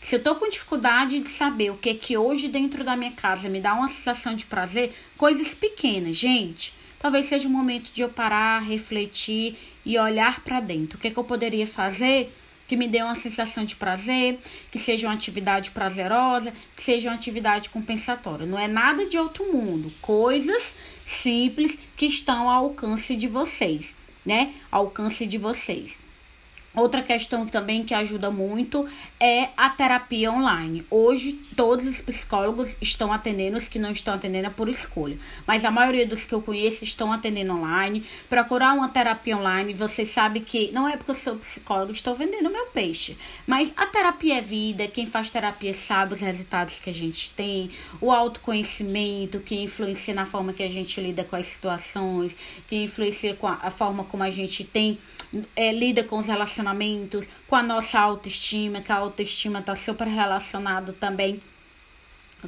Se 0.02 0.16
eu 0.16 0.24
tô 0.24 0.36
com 0.36 0.50
dificuldade 0.50 1.20
de 1.20 1.30
saber 1.30 1.70
o 1.70 1.78
que 1.78 1.90
é 1.90 1.94
que 1.94 2.18
hoje 2.18 2.48
dentro 2.48 2.84
da 2.84 2.96
minha 2.96 3.12
casa 3.12 3.50
me 3.50 3.60
dá 3.60 3.74
uma 3.74 3.88
sensação 3.88 4.36
de 4.36 4.46
prazer, 4.46 4.94
coisas 5.18 5.54
pequenas, 5.54 6.18
gente. 6.18 6.74
Talvez 7.00 7.26
seja 7.26 7.48
o 7.48 7.52
momento 7.52 7.92
de 7.94 8.02
eu 8.02 8.10
parar, 8.10 8.64
refletir 8.64 9.56
e 9.86 9.98
olhar 9.98 10.44
para 10.44 10.60
dentro. 10.60 10.98
O 10.98 11.02
que 11.02 11.10
é 11.10 11.12
que 11.12 11.18
eu 11.18 11.24
poderia 11.24 11.68
fazer 11.68 12.32
que 12.68 12.76
me 12.76 12.88
dê 12.88 13.02
uma 13.02 13.16
sensação 13.16 13.64
de 13.64 13.76
prazer, 13.76 14.40
que 14.70 14.78
seja 14.78 15.08
uma 15.08 15.14
atividade 15.14 15.72
prazerosa, 15.72 16.54
que 16.76 16.84
seja 16.84 17.10
uma 17.10 17.16
atividade 17.16 17.70
compensatória. 17.70 18.46
Não 18.46 18.60
é 18.60 18.68
nada 18.68 19.06
de 19.06 19.18
outro 19.18 19.46
mundo, 19.52 19.92
coisas 20.02 20.76
simples 21.06 21.78
que 21.96 22.06
estão 22.06 22.50
ao 22.50 22.66
alcance 22.66 23.16
de 23.16 23.28
vocês, 23.28 23.96
né? 24.26 24.54
Ao 24.70 24.86
alcance 24.86 25.26
de 25.26 25.38
vocês. 25.38 25.98
Outra 26.76 27.02
questão 27.02 27.46
também 27.48 27.84
que 27.84 27.94
ajuda 27.94 28.30
muito 28.30 28.88
é 29.20 29.50
a 29.58 29.70
terapia 29.70 30.32
online. 30.32 30.86
Hoje, 30.92 31.34
todos 31.56 31.86
os 31.86 32.02
psicólogos 32.02 32.76
estão 32.80 33.12
atendendo, 33.12 33.58
os 33.58 33.68
que 33.68 33.80
não 33.80 33.92
estão 33.92 34.14
atendendo 34.14 34.48
é 34.48 34.50
por 34.52 34.70
escolha. 34.70 35.18
Mas 35.48 35.66
a 35.66 35.72
maioria 35.72 36.06
dos 36.06 36.26
que 36.26 36.34
eu 36.34 36.42
conheço 36.42 36.84
estão 36.84 37.12
atendendo 37.12 37.54
online. 37.54 38.06
Procurar 38.30 38.74
uma 38.74 38.90
terapia 38.90 39.36
online, 39.36 39.74
você 39.74 40.06
sabe 40.06 40.42
que 40.42 40.72
não 40.72 40.88
é 40.88 40.96
porque 40.96 41.12
eu 41.12 41.16
sou 41.16 41.36
psicólogo, 41.38 41.92
estou 41.92 42.16
vendendo 42.16 42.52
meu 42.52 42.68
peixe. 42.68 43.18
Mas 43.48 43.74
a 43.76 43.88
terapia 43.88 44.38
é 44.38 44.42
vida, 44.42 44.88
quem 44.88 45.08
faz 45.08 45.32
terapia 45.32 45.74
sabe 45.74 46.14
os 46.14 46.22
resultados 46.22 46.80
que 46.80 46.90
a 46.90 46.94
gente 46.94 47.32
tem, 47.32 47.72
o 48.00 48.12
autoconhecimento 48.12 49.40
que 49.40 49.56
influencia 49.56 50.14
na 50.14 50.26
forma 50.26 50.54
que 50.54 50.62
a 50.62 50.70
gente 50.70 51.02
lida 51.02 51.24
com 51.24 51.36
as 51.36 51.48
situações, 51.48 52.36
que 52.68 52.76
influencia 52.84 53.34
com 53.34 53.48
a, 53.48 53.58
a 53.64 53.72
forma 53.72 54.04
como 54.04 54.22
a 54.22 54.30
gente 54.30 54.64
tem 54.64 55.00
é, 55.56 55.72
lida 55.72 56.04
com 56.04 56.18
os 56.20 56.28
relacionamentos, 56.28 56.67
com 57.48 57.56
a 57.56 57.64
nossa 57.64 58.00
autoestima, 58.00 58.82
que 58.82 58.92
a 58.92 58.98
autoestima 58.98 59.60
está 59.60 59.76
super 59.76 60.08
relacionado 60.08 60.94
também 60.94 61.42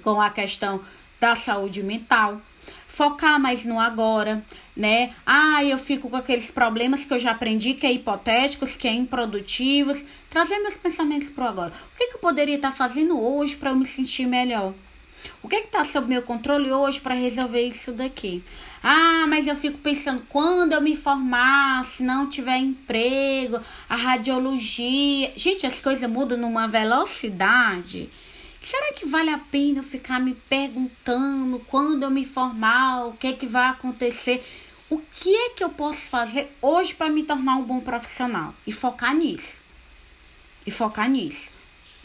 com 0.02 0.22
a 0.22 0.30
questão 0.30 0.82
da 1.20 1.36
saúde 1.36 1.84
mental. 1.84 2.42
Focar 2.86 3.40
mais 3.40 3.66
no 3.66 3.80
agora, 3.80 4.44
né? 4.76 5.14
Ah, 5.26 5.64
eu 5.64 5.78
fico 5.78 6.10
com 6.10 6.18
aqueles 6.18 6.52
problemas 6.52 7.06
que 7.06 7.14
eu 7.14 7.20
já 7.20 7.32
aprendi 7.32 7.74
que 7.74 7.86
é 7.86 7.92
hipotéticos, 7.92 8.76
que 8.76 8.88
é 8.88 8.94
improdutivos. 8.94 10.04
Trazer 10.30 10.60
meus 10.60 10.76
pensamentos 10.78 11.30
para 11.30 11.46
o 11.46 11.48
agora. 11.48 11.74
O 11.94 11.98
que, 11.98 12.08
que 12.08 12.16
eu 12.16 12.20
poderia 12.20 12.56
estar 12.56 12.72
tá 12.72 12.76
fazendo 12.76 13.20
hoje 13.20 13.56
para 13.56 13.72
eu 13.72 13.76
me 13.76 13.86
sentir 13.86 14.26
melhor? 14.26 14.74
O 15.42 15.48
que 15.48 15.56
é 15.56 15.60
está 15.62 15.86
sob 15.86 16.08
meu 16.08 16.22
controle 16.22 16.72
hoje 16.72 17.00
para 17.00 17.16
resolver 17.16 17.62
isso 17.62 17.92
daqui? 17.92 18.44
Ah, 18.84 19.26
mas 19.28 19.48
eu 19.48 19.56
fico 19.56 19.78
pensando, 19.78 20.24
quando 20.30 20.74
eu 20.74 20.82
me 20.82 20.96
formar, 20.96 21.86
se 21.86 22.04
não 22.04 22.30
tiver 22.30 22.58
emprego, 22.58 23.60
a 23.88 23.96
radiologia. 23.96 25.32
Gente, 25.36 25.66
as 25.66 25.80
coisas 25.80 26.10
mudam 26.10 26.38
numa 26.38 26.68
velocidade. 26.68 28.10
Será 28.62 28.94
que 28.94 29.06
vale 29.06 29.30
a 29.30 29.38
pena 29.38 29.80
eu 29.80 29.84
ficar 29.84 30.20
me 30.20 30.34
perguntando 30.34 31.60
quando 31.68 32.04
eu 32.04 32.10
me 32.10 32.26
formar, 32.26 33.08
o 33.08 33.14
que 33.14 33.28
é 33.28 33.34
que 33.34 33.48
vai 33.48 33.70
acontecer? 33.70 34.44
O 34.90 34.98
que 34.98 35.34
é 35.34 35.50
que 35.52 35.64
eu 35.64 35.70
posso 35.70 36.02
fazer 36.08 36.52
hoje 36.62 36.94
para 36.94 37.10
me 37.10 37.24
tornar 37.24 37.56
um 37.56 37.64
bom 37.64 37.80
profissional? 37.80 38.54
E 38.68 38.72
focar 38.72 39.16
nisso. 39.16 39.60
E 40.66 40.72
focar 40.72 41.10
nisso. 41.10 41.52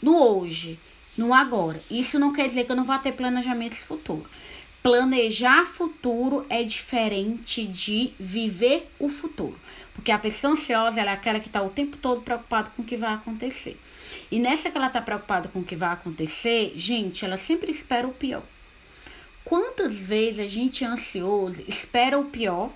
No 0.01 0.17
hoje 0.17 0.79
no 1.17 1.33
agora. 1.33 1.81
Isso 1.89 2.19
não 2.19 2.33
quer 2.33 2.47
dizer 2.47 2.65
que 2.65 2.71
eu 2.71 2.75
não 2.75 2.83
vá 2.83 2.99
ter 2.99 3.11
planejamentos 3.13 3.79
futuro. 3.83 4.25
Planejar 4.81 5.65
futuro 5.65 6.45
é 6.49 6.63
diferente 6.63 7.65
de 7.65 8.13
viver 8.19 8.91
o 8.99 9.09
futuro. 9.09 9.57
Porque 9.93 10.11
a 10.11 10.19
pessoa 10.19 10.53
ansiosa 10.53 11.01
é 11.01 11.07
aquela 11.07 11.39
que 11.39 11.47
está 11.47 11.61
o 11.63 11.69
tempo 11.69 11.97
todo 11.97 12.21
preocupada 12.21 12.69
com 12.75 12.81
o 12.81 12.85
que 12.85 12.97
vai 12.97 13.13
acontecer. 13.13 13.79
E 14.31 14.39
nessa 14.39 14.69
que 14.69 14.77
ela 14.77 14.87
está 14.87 15.01
preocupada 15.01 15.47
com 15.49 15.59
o 15.59 15.63
que 15.63 15.75
vai 15.75 15.89
acontecer, 15.89 16.73
gente, 16.75 17.25
ela 17.25 17.37
sempre 17.37 17.71
espera 17.71 18.07
o 18.07 18.13
pior. 18.13 18.43
Quantas 19.43 20.05
vezes 20.05 20.39
a 20.39 20.47
gente 20.47 20.83
é 20.83 20.87
ansioso, 20.87 21.63
espera 21.67 22.17
o 22.19 22.25
pior, 22.25 22.71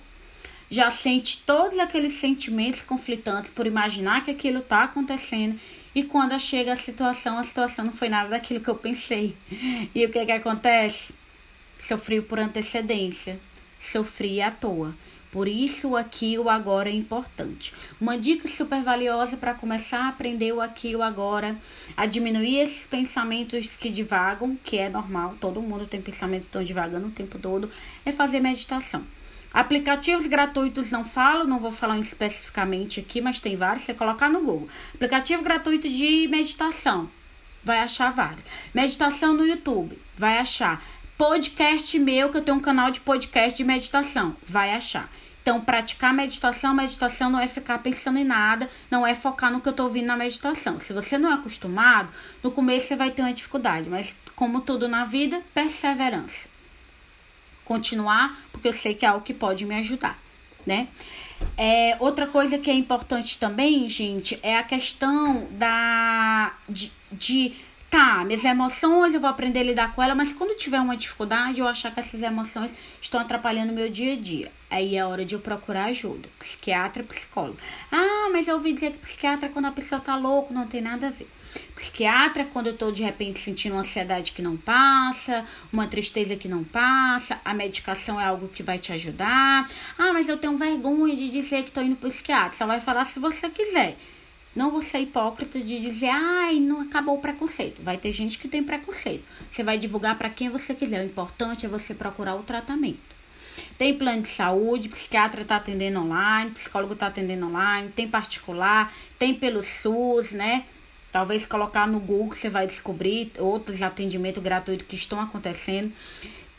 já 0.70 0.88
sente 0.90 1.42
todos 1.42 1.78
aqueles 1.78 2.12
sentimentos 2.12 2.84
conflitantes 2.84 3.50
por 3.50 3.66
imaginar 3.66 4.24
que 4.24 4.30
aquilo 4.30 4.60
está 4.60 4.84
acontecendo 4.84 5.58
e 5.94 6.04
quando 6.04 6.38
chega 6.38 6.72
a 6.72 6.76
situação, 6.76 7.38
a 7.38 7.44
situação 7.44 7.84
não 7.84 7.92
foi 7.92 8.08
nada 8.08 8.30
daquilo 8.30 8.60
que 8.60 8.70
eu 8.70 8.76
pensei. 8.76 9.36
E 9.94 10.04
o 10.04 10.10
que 10.10 10.24
que 10.24 10.32
acontece? 10.32 11.14
Sofri 11.78 12.20
por 12.20 12.38
antecedência, 12.38 13.40
sofri 13.78 14.40
à 14.40 14.50
toa. 14.50 14.94
Por 15.32 15.46
isso 15.46 15.90
o 15.90 15.96
aqui 15.96 16.36
o 16.38 16.48
agora 16.48 16.88
é 16.88 16.92
importante. 16.92 17.72
Uma 18.00 18.18
dica 18.18 18.48
super 18.48 18.82
valiosa 18.82 19.36
para 19.36 19.54
começar 19.54 20.00
a 20.00 20.08
aprender 20.08 20.52
o 20.52 20.60
aqui 20.60 20.94
o 20.96 21.02
agora, 21.02 21.56
a 21.96 22.04
diminuir 22.04 22.58
esses 22.58 22.86
pensamentos 22.86 23.76
que 23.76 23.90
divagam, 23.90 24.56
que 24.56 24.76
é 24.76 24.88
normal, 24.88 25.36
todo 25.40 25.62
mundo 25.62 25.86
tem 25.86 26.02
pensamentos 26.02 26.46
que 26.46 26.50
estão 26.50 26.64
divagando 26.64 27.06
o 27.06 27.12
tempo 27.12 27.38
todo, 27.38 27.70
é 28.04 28.10
fazer 28.10 28.40
meditação. 28.40 29.04
Aplicativos 29.52 30.28
gratuitos 30.28 30.92
não 30.92 31.04
falo, 31.04 31.44
não 31.44 31.58
vou 31.58 31.72
falar 31.72 31.98
especificamente 31.98 33.00
aqui, 33.00 33.20
mas 33.20 33.40
tem 33.40 33.56
vários. 33.56 33.84
Você 33.84 33.92
colocar 33.92 34.28
no 34.28 34.40
Google. 34.40 34.68
Aplicativo 34.94 35.42
gratuito 35.42 35.88
de 35.88 36.28
meditação, 36.28 37.10
vai 37.64 37.80
achar 37.80 38.12
vários. 38.12 38.44
Meditação 38.72 39.34
no 39.34 39.44
YouTube, 39.44 39.98
vai 40.16 40.38
achar. 40.38 40.80
Podcast 41.18 41.98
meu, 41.98 42.30
que 42.30 42.36
eu 42.36 42.42
tenho 42.42 42.56
um 42.58 42.60
canal 42.60 42.92
de 42.92 43.00
podcast 43.00 43.56
de 43.56 43.64
meditação, 43.64 44.36
vai 44.46 44.72
achar. 44.72 45.10
Então, 45.42 45.60
praticar 45.60 46.14
meditação, 46.14 46.72
meditação 46.72 47.28
não 47.28 47.40
é 47.40 47.48
ficar 47.48 47.78
pensando 47.78 48.18
em 48.18 48.24
nada, 48.24 48.70
não 48.88 49.04
é 49.04 49.14
focar 49.14 49.50
no 49.50 49.60
que 49.60 49.68
eu 49.68 49.72
tô 49.72 49.82
ouvindo 49.82 50.06
na 50.06 50.16
meditação. 50.16 50.78
Se 50.80 50.92
você 50.92 51.18
não 51.18 51.28
é 51.28 51.34
acostumado, 51.34 52.08
no 52.42 52.52
começo 52.52 52.86
você 52.86 52.96
vai 52.96 53.10
ter 53.10 53.22
uma 53.22 53.32
dificuldade, 53.32 53.88
mas 53.88 54.14
como 54.36 54.60
tudo 54.60 54.86
na 54.86 55.04
vida, 55.04 55.42
perseverança 55.52 56.59
continuar, 57.70 58.36
porque 58.50 58.66
eu 58.66 58.72
sei 58.72 58.94
que 58.94 59.06
é 59.06 59.08
algo 59.08 59.24
que 59.24 59.32
pode 59.32 59.64
me 59.64 59.76
ajudar, 59.76 60.18
né? 60.66 60.88
É, 61.56 61.96
outra 62.00 62.26
coisa 62.26 62.58
que 62.58 62.68
é 62.68 62.74
importante 62.74 63.38
também, 63.38 63.88
gente, 63.88 64.40
é 64.42 64.58
a 64.58 64.64
questão 64.64 65.46
da 65.52 66.52
de, 66.68 66.92
de 67.12 67.54
tá, 67.88 68.24
minhas 68.24 68.44
emoções, 68.44 69.14
eu 69.14 69.20
vou 69.20 69.30
aprender 69.30 69.60
a 69.60 69.62
lidar 69.62 69.94
com 69.94 70.02
ela, 70.02 70.16
mas 70.16 70.32
quando 70.32 70.56
tiver 70.56 70.80
uma 70.80 70.96
dificuldade, 70.96 71.60
eu 71.60 71.68
achar 71.68 71.92
que 71.94 72.00
essas 72.00 72.20
emoções 72.20 72.74
estão 73.00 73.20
atrapalhando 73.20 73.70
o 73.70 73.74
meu 73.74 73.88
dia 73.88 74.14
a 74.14 74.16
dia. 74.16 74.50
Aí 74.68 74.96
é 74.96 75.06
hora 75.06 75.24
de 75.24 75.36
eu 75.36 75.40
procurar 75.40 75.84
ajuda. 75.84 76.28
Psiquiatra, 76.40 77.04
psicólogo. 77.04 77.58
Ah, 77.90 78.30
mas 78.32 78.48
eu 78.48 78.56
ouvi 78.56 78.72
dizer 78.72 78.92
que 78.92 78.98
psiquiatra 78.98 79.46
é 79.46 79.48
quando 79.48 79.66
a 79.66 79.72
pessoa 79.72 80.00
tá 80.00 80.16
louco, 80.16 80.52
não 80.52 80.66
tem 80.66 80.80
nada 80.80 81.06
a 81.06 81.10
ver. 81.10 81.28
Psiquiatra 81.74 82.44
quando 82.44 82.68
eu 82.68 82.76
tô 82.76 82.90
de 82.90 83.02
repente 83.02 83.40
sentindo 83.40 83.72
uma 83.72 83.80
ansiedade 83.80 84.32
que 84.32 84.42
não 84.42 84.56
passa, 84.56 85.44
uma 85.72 85.86
tristeza 85.86 86.36
que 86.36 86.48
não 86.48 86.62
passa, 86.62 87.40
a 87.44 87.54
medicação 87.54 88.20
é 88.20 88.24
algo 88.24 88.48
que 88.48 88.62
vai 88.62 88.78
te 88.78 88.92
ajudar. 88.92 89.70
Ah, 89.98 90.12
mas 90.12 90.28
eu 90.28 90.36
tenho 90.36 90.56
vergonha 90.56 91.16
de 91.16 91.30
dizer 91.30 91.64
que 91.64 91.70
tô 91.70 91.80
indo 91.80 91.96
pro 91.96 92.08
psiquiatra. 92.08 92.56
Só 92.56 92.66
vai 92.66 92.80
falar 92.80 93.04
se 93.04 93.18
você 93.18 93.48
quiser. 93.48 93.96
Não 94.54 94.70
vou 94.70 94.82
ser 94.82 94.98
hipócrita 94.98 95.60
de 95.60 95.80
dizer, 95.80 96.10
ai, 96.10 96.58
não 96.58 96.80
acabou 96.80 97.16
o 97.16 97.20
preconceito. 97.20 97.82
Vai 97.82 97.96
ter 97.96 98.12
gente 98.12 98.36
que 98.36 98.48
tem 98.48 98.64
preconceito. 98.64 99.24
Você 99.50 99.62
vai 99.62 99.78
divulgar 99.78 100.18
para 100.18 100.28
quem 100.28 100.50
você 100.50 100.74
quiser. 100.74 101.02
O 101.02 101.06
importante 101.06 101.64
é 101.64 101.68
você 101.68 101.94
procurar 101.94 102.34
o 102.34 102.42
tratamento. 102.42 103.10
Tem 103.78 103.96
plano 103.96 104.22
de 104.22 104.28
saúde, 104.28 104.88
psiquiatra 104.88 105.42
está 105.42 105.56
atendendo 105.56 106.00
online, 106.00 106.50
psicólogo 106.50 106.94
está 106.94 107.06
atendendo 107.06 107.46
online, 107.46 107.90
tem 107.90 108.08
particular, 108.08 108.92
tem 109.18 109.34
pelo 109.34 109.62
SUS, 109.62 110.32
né? 110.32 110.64
Talvez 111.12 111.46
colocar 111.46 111.86
no 111.86 111.98
Google 111.98 112.32
você 112.32 112.48
vai 112.48 112.66
descobrir 112.66 113.32
outros 113.38 113.82
atendimentos 113.82 114.42
gratuitos 114.42 114.86
que 114.86 114.96
estão 114.96 115.20
acontecendo. 115.20 115.92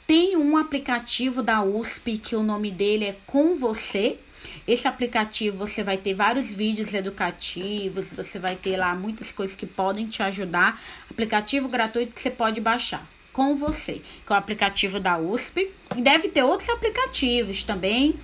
Tem 0.06 0.36
um 0.36 0.58
aplicativo 0.58 1.42
da 1.42 1.64
USP 1.64 2.18
que 2.18 2.36
o 2.36 2.44
nome 2.44 2.70
dele 2.70 3.06
é 3.06 3.16
Com 3.26 3.56
Você. 3.56 4.20
Esse 4.68 4.88
aplicativo 4.88 5.58
você 5.58 5.84
vai 5.84 5.98
ter 5.98 6.14
vários 6.14 6.54
vídeos 6.54 6.94
educativos, 6.94 8.08
você 8.14 8.40
vai 8.40 8.56
ter 8.56 8.76
lá 8.76 8.94
muitas 8.96 9.32
coisas 9.32 9.56
que 9.56 9.66
podem 9.66 10.08
te 10.08 10.22
ajudar. 10.24 10.82
Aplicativo 11.10 11.68
gratuito 11.68 12.14
que 12.14 12.22
você 12.22 12.32
pode 12.32 12.60
baixar 12.60 13.08
com 13.32 13.56
você, 13.56 14.02
que 14.26 14.32
é 14.32 14.36
o 14.36 14.38
aplicativo 14.38 15.00
da 15.00 15.18
USP. 15.18 15.72
E 15.96 16.02
deve 16.02 16.28
ter 16.28 16.44
outros 16.44 16.70
aplicativos 16.70 17.64
também. 17.64 18.16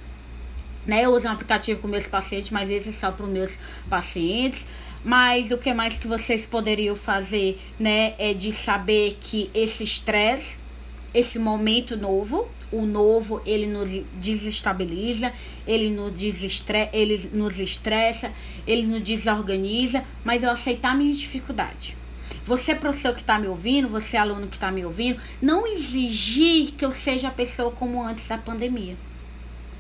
Né? 0.86 1.06
Eu 1.06 1.12
uso 1.12 1.28
um 1.28 1.32
aplicativo 1.32 1.80
com 1.80 1.88
meus 1.88 2.08
pacientes, 2.08 2.50
mas 2.50 2.70
esse 2.70 2.90
é 2.90 2.92
só 2.92 3.12
para 3.12 3.26
os 3.26 3.32
meus 3.32 3.60
pacientes. 3.90 4.66
Mas 5.04 5.52
o 5.52 5.58
que 5.58 5.74
mais 5.74 5.98
que 5.98 6.08
vocês 6.08 6.46
poderiam 6.46 6.96
fazer, 6.96 7.60
né, 7.80 8.14
é 8.18 8.34
de 8.34 8.52
saber 8.52 9.18
que 9.22 9.50
esse 9.54 9.84
estresse, 9.84 10.60
esse 11.14 11.40
momento 11.40 11.96
novo, 11.96 12.48
o 12.72 12.86
novo, 12.86 13.42
ele 13.46 13.66
nos 13.66 13.90
desestabiliza, 14.16 15.32
ele 15.66 15.90
nos, 15.90 16.12
desestre 16.14 16.90
ele 16.92 17.30
nos 17.34 17.60
estressa, 17.60 18.32
ele 18.66 18.84
nos 18.84 19.04
desorganiza, 19.04 20.04
mas 20.24 20.44
eu 20.44 20.52
aceitar 20.52 20.96
minha 20.96 21.14
dificuldade. 21.14 21.96
Você, 22.44 22.74
professor 22.76 23.14
que 23.14 23.22
está 23.22 23.40
me 23.40 23.48
ouvindo, 23.48 23.90
você, 23.90 24.16
aluno 24.16 24.48
que 24.48 24.56
está 24.56 24.72
me 24.72 24.86
ouvindo, 24.86 25.20
não 25.42 25.68
exigir 25.68 26.72
que 26.72 26.86
eu 26.86 26.92
seja 26.92 27.28
a 27.28 27.32
pessoa 27.32 27.72
como 27.72 28.02
antes 28.02 28.28
da 28.28 28.38
pandemia. 28.38 28.96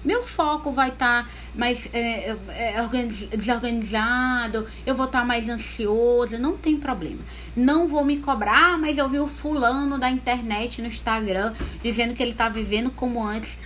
Meu 0.04 0.24
foco 0.24 0.72
vai 0.72 0.90
estar 0.90 1.26
tá 1.26 1.30
mais 1.56 1.90
é, 1.94 2.36
é, 2.50 3.08
desorganizado, 3.36 4.68
eu 4.86 4.96
vou 4.96 5.06
estar 5.06 5.20
tá 5.20 5.26
mais 5.26 5.50
ansiosa, 5.50 6.38
não 6.38 6.58
tem 6.58 6.78
problema. 6.78 7.20
Não 7.56 7.88
vou 7.88 8.06
me 8.06 8.20
cobrar, 8.20 8.78
mas 8.78 8.98
eu 8.98 9.10
vi 9.10 9.20
o 9.20 9.28
fulano 9.28 9.98
da 9.98 10.10
internet 10.10 10.82
no 10.82 10.88
Instagram 10.88 11.54
dizendo 11.82 12.14
que 12.14 12.24
ele 12.24 12.32
está 12.32 12.48
vivendo 12.50 12.92
como 12.92 13.24
antes. 13.24 13.58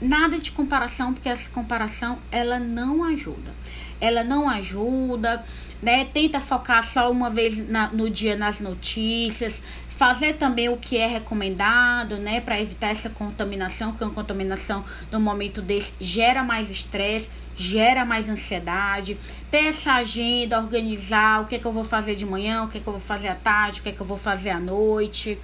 Nada 0.00 0.38
de 0.38 0.50
comparação, 0.52 1.12
porque 1.12 1.28
essa 1.28 1.50
comparação 1.50 2.18
ela 2.30 2.58
não 2.58 3.04
ajuda. 3.04 3.52
Ela 4.00 4.24
não 4.24 4.48
ajuda 4.48 5.44
né? 5.82 6.04
Tenta 6.04 6.40
focar 6.40 6.86
só 6.86 7.10
uma 7.10 7.30
vez 7.30 7.56
na, 7.68 7.88
no 7.88 8.10
dia 8.10 8.36
nas 8.36 8.60
notícias, 8.60 9.62
fazer 10.00 10.38
também 10.38 10.66
o 10.70 10.78
que 10.78 10.96
é 10.96 11.06
recomendado, 11.06 12.16
né, 12.16 12.40
para 12.40 12.58
evitar 12.58 12.88
essa 12.88 13.10
contaminação, 13.10 13.90
porque 13.90 14.02
uma 14.02 14.14
contaminação 14.14 14.82
no 15.12 15.20
momento 15.20 15.60
desse 15.60 15.92
gera 16.00 16.42
mais 16.42 16.70
estresse, 16.70 17.28
gera 17.54 18.02
mais 18.02 18.26
ansiedade. 18.26 19.18
Ter 19.50 19.66
essa 19.66 19.92
agenda, 19.92 20.58
organizar 20.58 21.42
o 21.42 21.44
que 21.44 21.56
é 21.56 21.58
que 21.58 21.66
eu 21.66 21.72
vou 21.72 21.84
fazer 21.84 22.14
de 22.14 22.24
manhã, 22.24 22.62
o 22.62 22.68
que 22.68 22.78
é 22.78 22.80
que 22.80 22.86
eu 22.86 22.94
vou 22.94 23.02
fazer 23.02 23.28
à 23.28 23.34
tarde, 23.34 23.80
o 23.80 23.82
que 23.82 23.90
é 23.90 23.92
que 23.92 24.00
eu 24.00 24.06
vou 24.06 24.16
fazer 24.16 24.48
à 24.48 24.58
noite, 24.58 25.38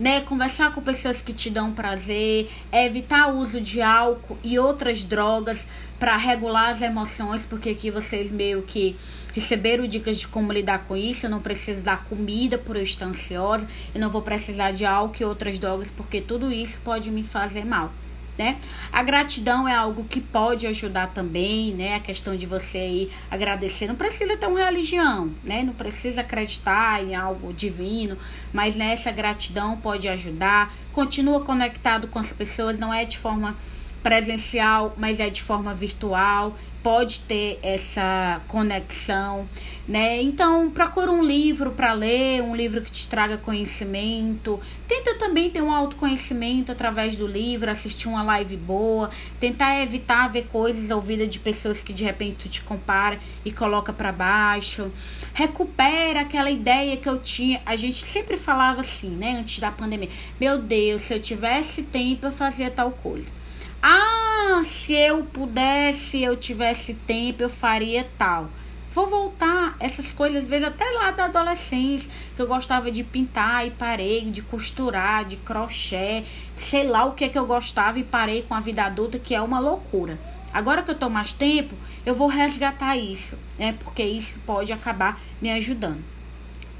né? 0.00 0.22
Conversar 0.22 0.72
com 0.72 0.80
pessoas 0.80 1.20
que 1.20 1.34
te 1.34 1.50
dão 1.50 1.74
prazer, 1.74 2.50
evitar 2.72 3.30
o 3.30 3.36
uso 3.36 3.60
de 3.60 3.82
álcool 3.82 4.38
e 4.42 4.58
outras 4.58 5.04
drogas 5.04 5.66
para 5.98 6.16
regular 6.16 6.70
as 6.70 6.80
emoções, 6.80 7.44
porque 7.44 7.68
aqui 7.68 7.90
vocês 7.90 8.30
meio 8.30 8.62
que 8.62 8.96
receberam 9.38 9.86
dicas 9.86 10.18
de 10.18 10.28
como 10.28 10.52
lidar 10.52 10.84
com 10.84 10.96
isso. 10.96 11.26
Eu 11.26 11.30
não 11.30 11.40
preciso 11.40 11.80
dar 11.80 12.04
comida 12.04 12.58
por 12.58 12.76
eu 12.76 12.82
estar 12.82 13.06
ansiosa, 13.06 13.66
eu 13.94 14.00
não 14.00 14.10
vou 14.10 14.22
precisar 14.22 14.72
de 14.72 14.84
álcool 14.84 15.22
e 15.22 15.24
outras 15.24 15.58
drogas, 15.58 15.90
porque 15.90 16.20
tudo 16.20 16.52
isso 16.52 16.80
pode 16.84 17.10
me 17.10 17.22
fazer 17.22 17.64
mal. 17.64 17.92
Né? 18.36 18.56
A 18.92 19.02
gratidão 19.02 19.66
é 19.66 19.74
algo 19.74 20.04
que 20.04 20.20
pode 20.20 20.64
ajudar 20.64 21.08
também, 21.08 21.74
né? 21.74 21.96
A 21.96 22.00
questão 22.00 22.36
de 22.36 22.46
você 22.46 22.78
ir 22.86 23.12
agradecer. 23.28 23.88
Não 23.88 23.96
precisa 23.96 24.36
ter 24.36 24.46
uma 24.46 24.64
religião, 24.64 25.32
né? 25.42 25.64
Não 25.64 25.72
precisa 25.72 26.20
acreditar 26.20 27.02
em 27.02 27.16
algo 27.16 27.52
divino, 27.52 28.16
mas 28.52 28.76
nessa 28.76 29.10
né, 29.10 29.16
gratidão 29.16 29.76
pode 29.76 30.06
ajudar. 30.06 30.72
Continua 30.92 31.40
conectado 31.40 32.06
com 32.06 32.20
as 32.20 32.32
pessoas, 32.32 32.78
não 32.78 32.94
é 32.94 33.04
de 33.04 33.18
forma 33.18 33.56
presencial, 34.04 34.94
mas 34.96 35.18
é 35.18 35.28
de 35.28 35.42
forma 35.42 35.74
virtual 35.74 36.56
pode 36.82 37.20
ter 37.20 37.58
essa 37.62 38.40
conexão, 38.48 39.48
né? 39.86 40.20
Então, 40.22 40.70
procura 40.70 41.10
um 41.10 41.22
livro 41.22 41.72
para 41.72 41.92
ler, 41.92 42.42
um 42.42 42.54
livro 42.54 42.82
que 42.82 42.90
te 42.90 43.08
traga 43.08 43.36
conhecimento. 43.38 44.60
Tenta 44.86 45.14
também 45.14 45.50
ter 45.50 45.62
um 45.62 45.72
autoconhecimento 45.72 46.70
através 46.70 47.16
do 47.16 47.26
livro, 47.26 47.70
assistir 47.70 48.08
uma 48.08 48.22
live 48.22 48.56
boa, 48.56 49.10
tentar 49.40 49.80
evitar 49.80 50.28
ver 50.28 50.46
coisas 50.46 50.90
ouvidas 50.90 51.28
de 51.28 51.38
pessoas 51.38 51.82
que 51.82 51.92
de 51.92 52.04
repente 52.04 52.36
tu 52.42 52.48
te 52.48 52.62
compara 52.62 53.18
e 53.44 53.50
coloca 53.50 53.92
para 53.92 54.12
baixo. 54.12 54.92
Recupera 55.32 56.20
aquela 56.20 56.50
ideia 56.50 56.96
que 56.96 57.08
eu 57.08 57.18
tinha. 57.18 57.60
A 57.64 57.76
gente 57.76 58.04
sempre 58.04 58.36
falava 58.36 58.82
assim, 58.82 59.10
né, 59.10 59.36
antes 59.38 59.58
da 59.58 59.72
pandemia. 59.72 60.10
Meu 60.40 60.58
Deus, 60.58 61.02
se 61.02 61.14
eu 61.14 61.20
tivesse 61.20 61.82
tempo 61.82 62.26
eu 62.26 62.32
fazia 62.32 62.70
tal 62.70 62.90
coisa. 62.90 63.37
Ah, 63.82 64.62
se 64.64 64.92
eu 64.92 65.22
pudesse, 65.24 66.22
eu 66.22 66.36
tivesse 66.36 66.94
tempo, 66.94 67.42
eu 67.42 67.50
faria 67.50 68.08
tal. 68.18 68.50
Vou 68.90 69.06
voltar 69.06 69.76
essas 69.78 70.12
coisas, 70.12 70.42
às 70.42 70.48
vezes 70.48 70.66
até 70.66 70.84
lá 70.90 71.10
da 71.10 71.26
adolescência, 71.26 72.10
que 72.34 72.42
eu 72.42 72.46
gostava 72.48 72.90
de 72.90 73.04
pintar 73.04 73.66
e 73.66 73.70
parei, 73.70 74.24
de 74.24 74.42
costurar, 74.42 75.24
de 75.24 75.36
crochê, 75.36 76.24
sei 76.56 76.84
lá 76.84 77.04
o 77.04 77.12
que 77.12 77.24
é 77.24 77.28
que 77.28 77.38
eu 77.38 77.46
gostava 77.46 77.98
e 77.98 78.04
parei 78.04 78.42
com 78.42 78.54
a 78.54 78.60
vida 78.60 78.82
adulta, 78.82 79.18
que 79.18 79.34
é 79.34 79.40
uma 79.40 79.60
loucura. 79.60 80.18
Agora 80.52 80.82
que 80.82 80.90
eu 80.90 80.94
tô 80.94 81.08
mais 81.08 81.32
tempo, 81.32 81.74
eu 82.04 82.14
vou 82.14 82.26
resgatar 82.26 82.96
isso, 82.96 83.38
né? 83.58 83.76
Porque 83.78 84.02
isso 84.02 84.40
pode 84.46 84.72
acabar 84.72 85.20
me 85.40 85.50
ajudando. 85.50 86.02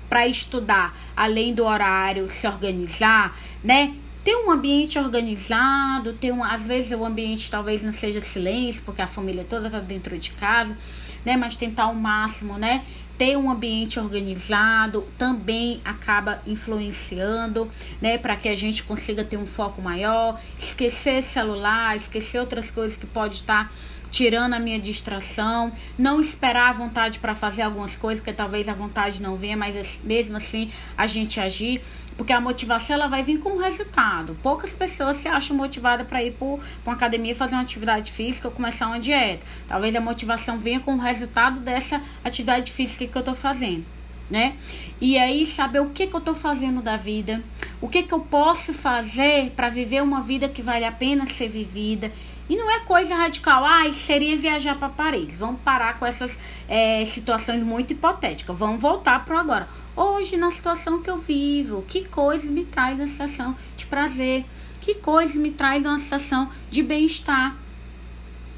Para 0.08 0.26
estudar, 0.26 0.96
além 1.14 1.54
do 1.54 1.64
horário, 1.64 2.28
se 2.30 2.48
organizar, 2.48 3.36
né? 3.62 3.94
Ter 4.28 4.36
um 4.36 4.50
ambiente 4.50 4.98
organizado, 4.98 6.12
ter 6.12 6.32
um, 6.32 6.44
às 6.44 6.66
vezes 6.66 6.92
o 6.92 7.02
ambiente 7.02 7.50
talvez 7.50 7.82
não 7.82 7.94
seja 7.94 8.20
silêncio, 8.20 8.82
porque 8.84 9.00
a 9.00 9.06
família 9.06 9.42
toda 9.42 9.68
está 9.68 9.80
dentro 9.80 10.18
de 10.18 10.32
casa, 10.32 10.76
né? 11.24 11.34
Mas 11.34 11.56
tentar 11.56 11.84
ao 11.84 11.94
máximo, 11.94 12.58
né? 12.58 12.84
Ter 13.16 13.38
um 13.38 13.50
ambiente 13.50 13.98
organizado 13.98 15.06
também 15.16 15.80
acaba 15.82 16.42
influenciando, 16.46 17.70
né? 18.02 18.18
Para 18.18 18.36
que 18.36 18.50
a 18.50 18.54
gente 18.54 18.82
consiga 18.82 19.24
ter 19.24 19.38
um 19.38 19.46
foco 19.46 19.80
maior, 19.80 20.38
esquecer 20.58 21.22
celular, 21.22 21.96
esquecer 21.96 22.38
outras 22.38 22.70
coisas 22.70 22.98
que 22.98 23.06
pode 23.06 23.36
estar 23.36 23.72
tirando 24.10 24.54
a 24.54 24.58
minha 24.58 24.78
distração, 24.78 25.72
não 25.98 26.20
esperar 26.20 26.68
a 26.68 26.72
vontade 26.72 27.18
para 27.18 27.34
fazer 27.34 27.62
algumas 27.62 27.96
coisas, 27.96 28.20
porque 28.20 28.34
talvez 28.34 28.68
a 28.68 28.74
vontade 28.74 29.22
não 29.22 29.36
venha, 29.36 29.56
mas 29.56 30.00
mesmo 30.04 30.36
assim 30.36 30.70
a 30.98 31.06
gente 31.06 31.40
agir. 31.40 31.80
Porque 32.18 32.32
a 32.32 32.40
motivação 32.40 32.94
ela 32.96 33.06
vai 33.06 33.22
vir 33.22 33.38
com 33.38 33.50
um 33.50 33.58
resultado. 33.58 34.36
Poucas 34.42 34.74
pessoas 34.74 35.18
se 35.18 35.28
acham 35.28 35.56
motivadas 35.56 36.04
para 36.04 36.20
ir 36.20 36.32
para 36.32 36.48
uma 36.84 36.92
academia 36.94 37.32
fazer 37.32 37.54
uma 37.54 37.62
atividade 37.62 38.10
física 38.10 38.48
ou 38.48 38.52
começar 38.52 38.88
uma 38.88 38.98
dieta. 38.98 39.46
Talvez 39.68 39.94
a 39.94 40.00
motivação 40.00 40.58
venha 40.58 40.80
com 40.80 40.94
o 40.94 40.98
resultado 40.98 41.60
dessa 41.60 42.02
atividade 42.24 42.72
física 42.72 43.06
que 43.06 43.16
eu 43.16 43.20
estou 43.20 43.36
fazendo. 43.36 43.86
Né? 44.28 44.56
E 45.00 45.16
aí 45.16 45.46
saber 45.46 45.78
o 45.78 45.90
que, 45.90 46.08
que 46.08 46.14
eu 46.14 46.18
estou 46.18 46.34
fazendo 46.34 46.82
da 46.82 46.96
vida, 46.96 47.42
o 47.80 47.88
que, 47.88 48.02
que 48.02 48.12
eu 48.12 48.20
posso 48.20 48.74
fazer 48.74 49.52
para 49.52 49.70
viver 49.70 50.02
uma 50.02 50.20
vida 50.20 50.48
que 50.48 50.60
vale 50.60 50.84
a 50.84 50.92
pena 50.92 51.24
ser 51.24 51.48
vivida. 51.48 52.12
E 52.48 52.56
não 52.56 52.68
é 52.68 52.80
coisa 52.80 53.14
radical, 53.14 53.64
ah, 53.64 53.90
seria 53.92 54.36
viajar 54.36 54.74
para 54.74 54.88
Paris. 54.88 55.38
Vamos 55.38 55.60
parar 55.60 55.98
com 55.98 56.04
essas 56.04 56.36
é, 56.68 57.04
situações 57.04 57.62
muito 57.62 57.92
hipotéticas. 57.92 58.58
Vamos 58.58 58.82
voltar 58.82 59.24
para 59.24 59.38
agora 59.38 59.68
hoje 59.98 60.36
na 60.36 60.50
situação 60.50 61.02
que 61.02 61.10
eu 61.10 61.18
vivo, 61.18 61.84
que 61.88 62.06
coisa 62.06 62.48
me 62.50 62.64
traz 62.64 63.00
a 63.00 63.06
sensação 63.06 63.56
de 63.76 63.86
prazer, 63.86 64.44
que 64.80 64.94
coisa 64.94 65.38
me 65.38 65.50
traz 65.50 65.84
uma 65.84 65.98
sensação 65.98 66.48
de 66.70 66.82
bem-estar. 66.82 67.56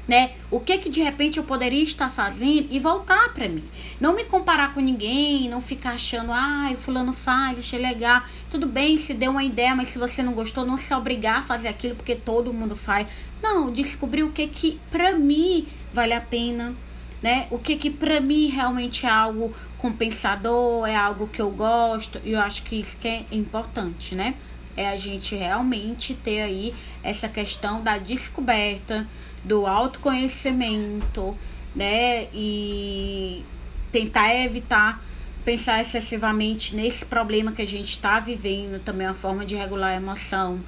né? 0.07 0.31
O 0.49 0.59
que 0.59 0.77
que 0.77 0.89
de 0.89 1.01
repente 1.01 1.37
eu 1.37 1.43
poderia 1.43 1.81
estar 1.83 2.09
fazendo 2.09 2.67
e 2.69 2.79
voltar 2.79 3.33
para 3.33 3.47
mim. 3.47 3.63
Não 3.99 4.13
me 4.13 4.25
comparar 4.25 4.73
com 4.73 4.81
ninguém, 4.81 5.47
não 5.49 5.61
ficar 5.61 5.91
achando, 5.91 6.31
ah, 6.33 6.69
fulano 6.77 7.13
faz, 7.13 7.57
achei 7.59 7.79
legal. 7.79 8.21
Tudo 8.49 8.67
bem 8.67 8.97
se 8.97 9.13
deu 9.13 9.31
uma 9.31 9.43
ideia, 9.43 9.73
mas 9.75 9.87
se 9.89 9.97
você 9.97 10.21
não 10.21 10.33
gostou, 10.33 10.65
não 10.65 10.75
se 10.75 10.93
obrigar 10.93 11.39
a 11.39 11.41
fazer 11.43 11.69
aquilo 11.69 11.95
porque 11.95 12.15
todo 12.15 12.51
mundo 12.53 12.75
faz. 12.75 13.07
Não, 13.41 13.71
descobrir 13.71 14.23
o 14.23 14.31
que 14.31 14.47
que 14.47 14.79
para 14.91 15.13
mim 15.17 15.65
vale 15.93 16.13
a 16.13 16.19
pena, 16.21 16.75
né? 17.21 17.47
O 17.49 17.57
que 17.57 17.77
que 17.77 17.89
para 17.89 18.19
mim 18.19 18.47
realmente 18.47 19.05
é 19.05 19.09
algo 19.09 19.53
compensador, 19.81 20.87
é 20.87 20.95
algo 20.95 21.27
que 21.27 21.41
eu 21.41 21.49
gosto, 21.49 22.21
e 22.23 22.33
eu 22.33 22.39
acho 22.39 22.61
que 22.61 22.75
isso 22.75 22.97
que 22.99 23.07
é 23.07 23.25
importante, 23.31 24.13
né? 24.13 24.35
É 24.77 24.87
a 24.87 24.95
gente 24.95 25.35
realmente 25.35 26.13
ter 26.13 26.41
aí 26.41 26.73
essa 27.01 27.27
questão 27.27 27.81
da 27.81 27.97
descoberta, 27.97 29.07
do 29.43 29.65
autoconhecimento, 29.65 31.35
né? 31.75 32.27
E 32.31 33.43
tentar 33.91 34.35
evitar 34.35 35.03
pensar 35.43 35.81
excessivamente 35.81 36.75
nesse 36.75 37.03
problema 37.03 37.51
que 37.51 37.63
a 37.63 37.67
gente 37.67 37.89
está 37.89 38.19
vivendo, 38.19 38.79
também 38.79 39.07
uma 39.07 39.15
forma 39.15 39.43
de 39.43 39.55
regular 39.55 39.93
a 39.93 39.95
emoção, 39.95 40.61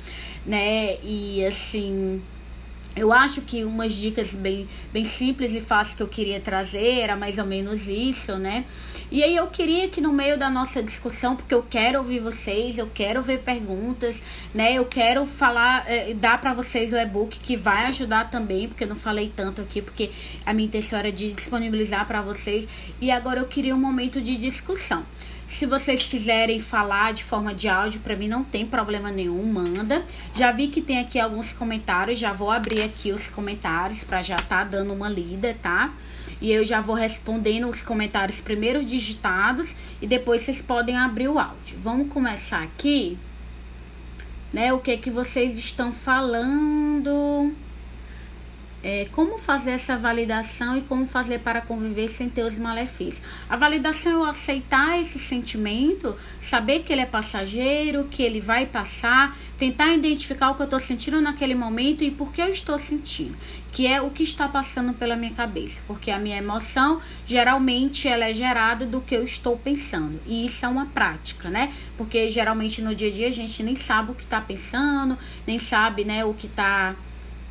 né? 0.44 0.98
E 1.04 1.46
assim, 1.46 2.20
eu 2.96 3.12
acho 3.12 3.42
que 3.42 3.64
umas 3.64 3.94
dicas 3.94 4.34
bem, 4.34 4.68
bem 4.92 5.04
simples 5.04 5.54
e 5.54 5.60
fáceis 5.60 5.96
que 5.96 6.04
eu 6.04 6.08
queria 6.08 6.40
trazer 6.40 7.00
era 7.00 7.16
mais 7.16 7.38
ou 7.38 7.46
menos 7.46 7.88
isso, 7.88 8.38
né? 8.38 8.66
E 9.12 9.24
aí 9.24 9.36
eu 9.36 9.48
queria 9.48 9.88
que 9.90 10.00
no 10.00 10.12
meio 10.12 10.38
da 10.38 10.50
nossa 10.50 10.82
discussão, 10.82 11.36
porque 11.36 11.54
eu 11.54 11.64
quero 11.64 12.00
ouvir 12.00 12.20
vocês, 12.20 12.78
eu 12.78 12.90
quero 12.94 13.22
ver 13.22 13.40
perguntas, 13.40 14.22
né? 14.54 14.74
Eu 14.74 14.86
quero 14.86 15.26
falar, 15.26 15.84
eh, 15.88 16.14
dar 16.14 16.40
para 16.40 16.54
vocês 16.54 16.94
o 16.94 16.96
e-book 16.96 17.40
que 17.40 17.56
vai 17.56 17.86
ajudar 17.88 18.30
também, 18.30 18.68
porque 18.68 18.84
eu 18.84 18.88
não 18.88 18.96
falei 18.96 19.32
tanto 19.36 19.62
aqui, 19.62 19.82
porque 19.82 20.12
a 20.46 20.54
minha 20.54 20.66
intenção 20.66 20.98
era 20.98 21.12
de 21.12 21.32
disponibilizar 21.34 22.08
para 22.08 22.22
vocês. 22.22 22.68
E 23.02 23.12
agora 23.12 23.40
eu 23.40 23.46
queria 23.46 23.76
um 23.76 23.80
momento 23.80 24.22
de 24.22 24.38
discussão. 24.38 25.06
Se 25.54 25.68
vocês 25.68 26.08
quiserem 26.08 26.60
falar 26.60 27.14
de 27.14 27.24
forma 27.24 27.54
de 27.54 27.68
áudio, 27.68 28.02
para 28.02 28.16
mim 28.16 28.28
não 28.28 28.44
tem 28.44 28.66
problema 28.66 29.12
nenhum, 29.12 29.46
manda. 29.46 30.04
Já 30.34 30.52
vi 30.52 30.68
que 30.68 30.82
tem 30.82 30.98
aqui 30.98 31.20
alguns 31.20 31.54
comentários, 31.54 32.18
já 32.18 32.34
vou 32.34 32.50
abrir 32.50 32.82
aqui 32.82 33.12
os 33.12 33.30
comentários 33.30 34.04
para 34.04 34.24
já 34.24 34.36
tá 34.36 34.64
dando 34.64 34.92
uma 34.92 35.08
lida, 35.08 35.56
tá? 35.62 35.94
E 36.42 36.52
eu 36.52 36.66
já 36.66 36.82
vou 36.82 36.96
respondendo 36.96 37.70
os 37.70 37.84
comentários 37.84 38.42
primeiro 38.42 38.84
digitados 38.84 39.76
e 40.02 40.08
depois 40.08 40.42
vocês 40.42 40.60
podem 40.60 40.98
abrir 40.98 41.28
o 41.28 41.38
áudio. 41.38 41.78
Vamos 41.78 42.12
começar 42.12 42.64
aqui, 42.64 43.16
né? 44.52 44.74
O 44.74 44.80
que 44.80 44.90
é 44.90 44.98
que 44.98 45.12
vocês 45.12 45.56
estão 45.56 45.94
falando? 45.94 47.54
É, 48.84 49.08
como 49.14 49.38
fazer 49.38 49.72
essa 49.72 49.98
validação 49.98 50.78
e 50.78 50.82
como 50.82 51.08
fazer 51.08 51.40
para 51.40 51.62
conviver 51.62 52.10
sem 52.10 52.28
ter 52.28 52.44
os 52.44 52.58
malefícios. 52.60 53.22
A 53.50 53.56
validação 53.56 54.12
é 54.12 54.16
eu 54.16 54.24
aceitar 54.26 55.00
esse 55.00 55.18
sentimento, 55.18 56.16
saber 56.40 56.80
que 56.84 56.92
ele 56.92 57.02
é 57.02 57.06
passageiro, 57.06 58.10
que 58.12 58.22
ele 58.22 58.42
vai 58.42 58.66
passar, 58.66 59.36
tentar 59.58 59.94
identificar 59.94 60.52
o 60.52 60.56
que 60.56 60.62
eu 60.62 60.66
estou 60.66 60.80
sentindo 60.80 61.22
naquele 61.22 61.56
momento 61.56 62.04
e 62.04 62.12
por 62.12 62.34
que 62.34 62.42
eu 62.42 62.50
estou 62.50 62.78
sentindo, 62.78 63.38
que 63.72 63.88
é 63.88 64.02
o 64.02 64.10
que 64.10 64.24
está 64.24 64.50
passando 64.50 64.94
pela 64.94 65.16
minha 65.16 65.32
cabeça, 65.32 65.82
porque 65.88 66.12
a 66.12 66.20
minha 66.20 66.38
emoção 66.38 67.00
geralmente 67.26 68.08
ela 68.08 68.26
é 68.26 68.34
gerada 68.34 68.86
do 68.86 69.00
que 69.00 69.16
eu 69.16 69.24
estou 69.24 69.58
pensando 69.58 70.20
e 70.28 70.46
isso 70.46 70.66
é 70.66 70.68
uma 70.68 70.88
prática, 70.88 71.50
né? 71.50 71.72
Porque 71.98 72.30
geralmente 72.30 72.82
no 72.82 72.94
dia 72.94 73.08
a 73.08 73.12
dia 73.12 73.28
a 73.30 73.32
gente 73.32 73.64
nem 73.64 73.76
sabe 73.76 74.12
o 74.12 74.16
que 74.16 74.24
está 74.24 74.42
pensando, 74.42 75.18
nem 75.48 75.58
sabe, 75.58 76.04
né, 76.04 76.26
o 76.26 76.34
que 76.34 76.48
está 76.48 76.96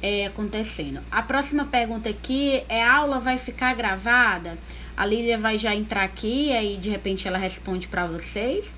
é, 0.02 0.26
acontecendo. 0.26 1.00
A 1.10 1.22
próxima 1.22 1.64
pergunta 1.64 2.10
aqui 2.10 2.64
é: 2.68 2.82
a 2.82 2.96
aula 2.96 3.20
vai 3.20 3.38
ficar 3.38 3.74
gravada? 3.74 4.58
A 4.96 5.06
Lília 5.06 5.38
vai 5.38 5.56
já 5.56 5.74
entrar 5.74 6.02
aqui 6.02 6.48
e 6.48 6.52
aí 6.52 6.76
de 6.76 6.90
repente 6.90 7.26
ela 7.26 7.38
responde 7.38 7.88
para 7.88 8.06
vocês. 8.06 8.74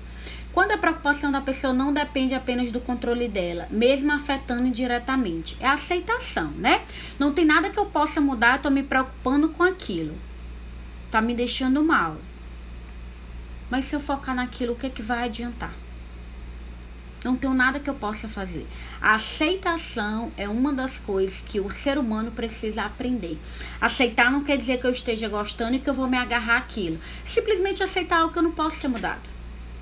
Quando 0.53 0.71
a 0.71 0.77
preocupação 0.77 1.33
da 1.33 1.41
pessoa 1.41 1.73
não 1.73 1.91
depende 1.91 2.33
apenas 2.33 2.71
do 2.71 2.79
controle 2.79 3.27
dela, 3.27 3.67
mesmo 3.69 4.13
afetando 4.13 4.65
indiretamente, 4.65 5.57
é 5.59 5.67
aceitação, 5.67 6.51
né? 6.51 6.81
Não 7.19 7.33
tem 7.33 7.43
nada 7.43 7.69
que 7.69 7.77
eu 7.77 7.87
possa 7.87 8.21
mudar, 8.21 8.55
eu 8.55 8.61
tô 8.61 8.69
me 8.69 8.81
preocupando 8.81 9.49
com 9.49 9.63
aquilo. 9.63 10.15
Tá 11.11 11.21
me 11.21 11.33
deixando 11.33 11.83
mal. 11.83 12.15
Mas 13.69 13.83
se 13.83 13.97
eu 13.97 13.99
focar 13.99 14.33
naquilo, 14.33 14.73
o 14.73 14.75
que 14.77 14.85
é 14.85 14.89
que 14.89 15.01
vai 15.01 15.25
adiantar? 15.25 15.73
Não 17.25 17.35
tenho 17.35 17.55
nada 17.55 17.79
que 17.79 17.89
eu 17.89 17.95
possa 17.95 18.27
fazer. 18.27 18.67
A 19.01 19.15
aceitação 19.15 20.31
é 20.37 20.47
uma 20.47 20.71
das 20.71 20.99
coisas 20.99 21.41
que 21.41 21.59
o 21.59 21.71
ser 21.71 21.97
humano 21.97 22.29
precisa 22.29 22.83
aprender. 22.83 23.39
Aceitar 23.81 24.31
não 24.31 24.43
quer 24.43 24.59
dizer 24.59 24.79
que 24.79 24.85
eu 24.85 24.91
esteja 24.91 25.27
gostando 25.27 25.75
e 25.75 25.79
que 25.79 25.89
eu 25.89 25.93
vou 25.95 26.07
me 26.07 26.19
agarrar 26.19 26.57
àquilo. 26.57 26.99
Simplesmente 27.25 27.81
aceitar 27.81 28.19
algo 28.19 28.31
que 28.31 28.37
eu 28.37 28.43
não 28.43 28.51
posso 28.51 28.77
ser 28.77 28.89
mudado. 28.89 29.27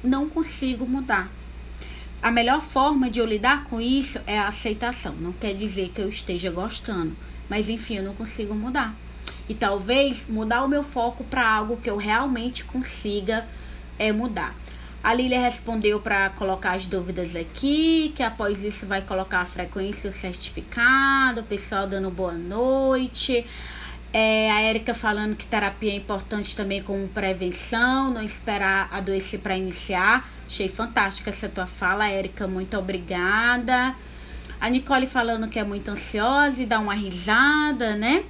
Não 0.01 0.29
consigo 0.29 0.87
mudar. 0.87 1.29
A 2.21 2.31
melhor 2.31 2.61
forma 2.61 3.09
de 3.09 3.19
eu 3.19 3.25
lidar 3.25 3.65
com 3.65 3.81
isso 3.81 4.21
é 4.25 4.39
a 4.39 4.47
aceitação. 4.47 5.13
Não 5.13 5.33
quer 5.33 5.53
dizer 5.53 5.89
que 5.89 5.99
eu 5.99 6.07
esteja 6.07 6.49
gostando, 6.49 7.13
mas 7.49 7.67
enfim, 7.67 7.97
eu 7.97 8.03
não 8.03 8.15
consigo 8.15 8.55
mudar. 8.55 8.95
E 9.49 9.53
talvez 9.53 10.25
mudar 10.29 10.63
o 10.63 10.69
meu 10.69 10.81
foco 10.81 11.25
para 11.25 11.45
algo 11.45 11.75
que 11.75 11.89
eu 11.89 11.97
realmente 11.97 12.63
consiga 12.63 13.45
é 13.99 14.13
mudar. 14.13 14.55
A 15.03 15.13
Lília 15.13 15.41
respondeu 15.41 15.99
para 15.99 16.29
colocar 16.29 16.77
as 16.77 16.87
dúvidas 16.87 17.35
aqui, 17.35 18.13
que 18.15 18.23
após 18.23 18.63
isso 18.63 18.87
vai 18.87 19.01
colocar 19.01 19.39
a 19.39 19.45
frequência 19.45 20.07
e 20.07 20.09
o 20.09 20.13
certificado, 20.13 21.41
o 21.41 21.43
pessoal 21.43 21.85
dando 21.85 22.09
boa 22.09 22.31
noite. 22.31 23.45
É, 24.13 24.49
a 24.49 24.61
Érica 24.61 24.93
falando 24.93 25.35
que 25.35 25.45
terapia 25.45 25.91
é 25.91 25.95
importante 25.95 26.55
também 26.55 26.81
como 26.81 27.05
prevenção, 27.09 28.11
não 28.11 28.23
esperar 28.23 28.87
adoecer 28.93 29.41
para 29.41 29.57
iniciar. 29.57 30.25
Achei 30.47 30.69
fantástica 30.69 31.31
essa 31.31 31.49
tua 31.49 31.67
fala, 31.67 32.07
Érica, 32.07 32.47
muito 32.47 32.77
obrigada. 32.77 33.93
A 34.61 34.69
Nicole 34.69 35.05
falando 35.05 35.49
que 35.49 35.59
é 35.59 35.65
muito 35.65 35.89
ansiosa 35.91 36.61
e 36.61 36.65
dá 36.65 36.79
uma 36.79 36.93
risada, 36.93 37.97
né? 37.97 38.23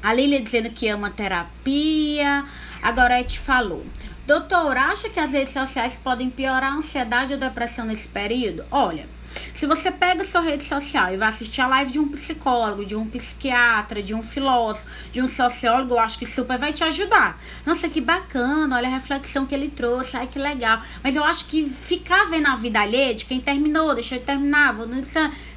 A 0.00 0.12
Lília 0.12 0.40
dizendo 0.40 0.70
que 0.70 0.86
ama 0.86 1.10
terapia. 1.10 2.44
A 2.80 2.92
Gorete 2.92 3.40
falou. 3.40 3.84
Doutor, 4.30 4.76
acha 4.76 5.08
que 5.10 5.18
as 5.18 5.32
redes 5.32 5.52
sociais 5.52 5.98
podem 6.00 6.30
piorar 6.30 6.72
a 6.72 6.76
ansiedade 6.76 7.32
ou 7.32 7.38
depressão 7.40 7.84
nesse 7.84 8.06
período? 8.06 8.64
Olha, 8.70 9.08
se 9.54 9.66
você 9.66 9.90
pega 9.90 10.24
sua 10.24 10.40
rede 10.40 10.64
social 10.64 11.12
e 11.12 11.16
vai 11.16 11.28
assistir 11.28 11.60
a 11.60 11.66
live 11.66 11.92
de 11.92 11.98
um 11.98 12.08
psicólogo, 12.08 12.84
de 12.84 12.94
um 12.94 13.06
psiquiatra, 13.06 14.02
de 14.02 14.14
um 14.14 14.22
filósofo, 14.22 14.86
de 15.12 15.20
um 15.22 15.28
sociólogo, 15.28 15.94
eu 15.94 15.98
acho 15.98 16.18
que 16.18 16.26
super 16.26 16.58
vai 16.58 16.72
te 16.72 16.82
ajudar. 16.84 17.40
Nossa, 17.64 17.88
que 17.88 18.00
bacana, 18.00 18.76
olha 18.76 18.88
a 18.88 18.92
reflexão 18.92 19.46
que 19.46 19.54
ele 19.54 19.68
trouxe, 19.68 20.16
ai 20.16 20.26
que 20.26 20.38
legal. 20.38 20.82
Mas 21.02 21.16
eu 21.16 21.24
acho 21.24 21.46
que 21.46 21.66
ficar 21.66 22.26
vendo 22.26 22.48
a 22.48 22.56
vida 22.56 22.80
alheia 22.80 23.14
de 23.14 23.24
quem 23.24 23.40
terminou, 23.40 23.94
deixa 23.94 24.16
eu 24.16 24.20
terminar, 24.20 24.72
vou 24.72 24.86
no 24.86 25.00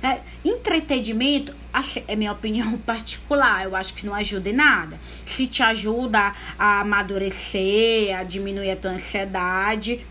é, 0.02 0.22
entretenimento 0.44 1.54
assim, 1.74 2.04
é 2.08 2.16
minha 2.16 2.32
opinião 2.32 2.78
particular, 2.86 3.64
eu 3.64 3.76
acho 3.76 3.96
que 3.96 4.06
não 4.06 4.14
ajuda 4.14 4.50
em 4.50 4.54
nada. 4.54 5.00
Se 5.26 5.48
te 5.48 5.64
ajuda 5.64 6.34
a 6.58 6.82
amadurecer, 6.82 8.16
a 8.18 8.24
diminuir 8.24 8.72
a 8.72 8.76
tua 8.76 8.92
ansiedade, 8.92 10.06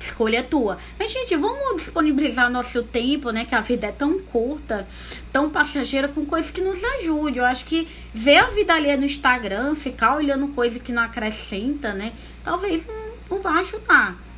escolha 0.00 0.42
tua. 0.42 0.78
Mas, 0.98 1.12
gente, 1.12 1.34
vamos 1.36 1.82
disponibilizar 1.82 2.50
nosso 2.50 2.82
tempo, 2.82 3.30
né? 3.30 3.44
Que 3.44 3.54
a 3.54 3.60
vida 3.60 3.86
é 3.86 3.92
tão 3.92 4.18
curta, 4.18 4.86
tão 5.32 5.50
passageira, 5.50 6.08
com 6.08 6.24
coisas 6.24 6.50
que 6.50 6.60
nos 6.60 6.82
ajudem. 6.82 7.38
Eu 7.38 7.46
acho 7.46 7.64
que 7.64 7.88
ver 8.12 8.38
a 8.38 8.50
vida 8.50 8.74
ali 8.74 8.96
no 8.96 9.04
Instagram, 9.04 9.74
ficar 9.74 10.16
olhando 10.16 10.48
coisa 10.48 10.78
que 10.78 10.92
não 10.92 11.02
acrescenta, 11.02 11.92
né? 11.92 12.12
Talvez 12.44 12.86
não, 12.86 13.36
não 13.36 13.42
vá 13.42 13.58
ajudar 13.60 14.28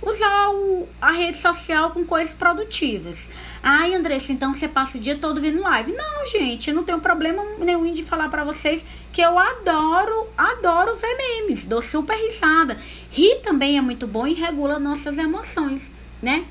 usar 0.00 0.50
o, 0.50 0.88
a 1.00 1.10
rede 1.10 1.38
social 1.38 1.90
com 1.90 2.04
coisas 2.04 2.34
produtivas. 2.34 3.28
Ai, 3.70 3.94
Andressa, 3.94 4.32
então 4.32 4.54
você 4.54 4.66
passa 4.66 4.96
o 4.96 5.00
dia 5.00 5.18
todo 5.18 5.42
vendo 5.42 5.60
live. 5.60 5.92
Não, 5.92 6.26
gente, 6.26 6.70
eu 6.70 6.74
não 6.74 6.84
tenho 6.84 7.00
problema 7.00 7.44
nenhum 7.58 7.92
de 7.92 8.02
falar 8.02 8.30
para 8.30 8.42
vocês 8.42 8.82
que 9.12 9.20
eu 9.20 9.38
adoro, 9.38 10.26
adoro 10.38 10.94
ver 10.94 11.14
memes, 11.18 11.66
dou 11.66 11.82
super 11.82 12.16
risada. 12.16 12.78
Rir 13.10 13.42
também 13.42 13.76
é 13.76 13.82
muito 13.82 14.06
bom 14.06 14.26
e 14.26 14.32
regula 14.32 14.78
nossas 14.78 15.18
emoções, 15.18 15.92
né? 16.22 16.46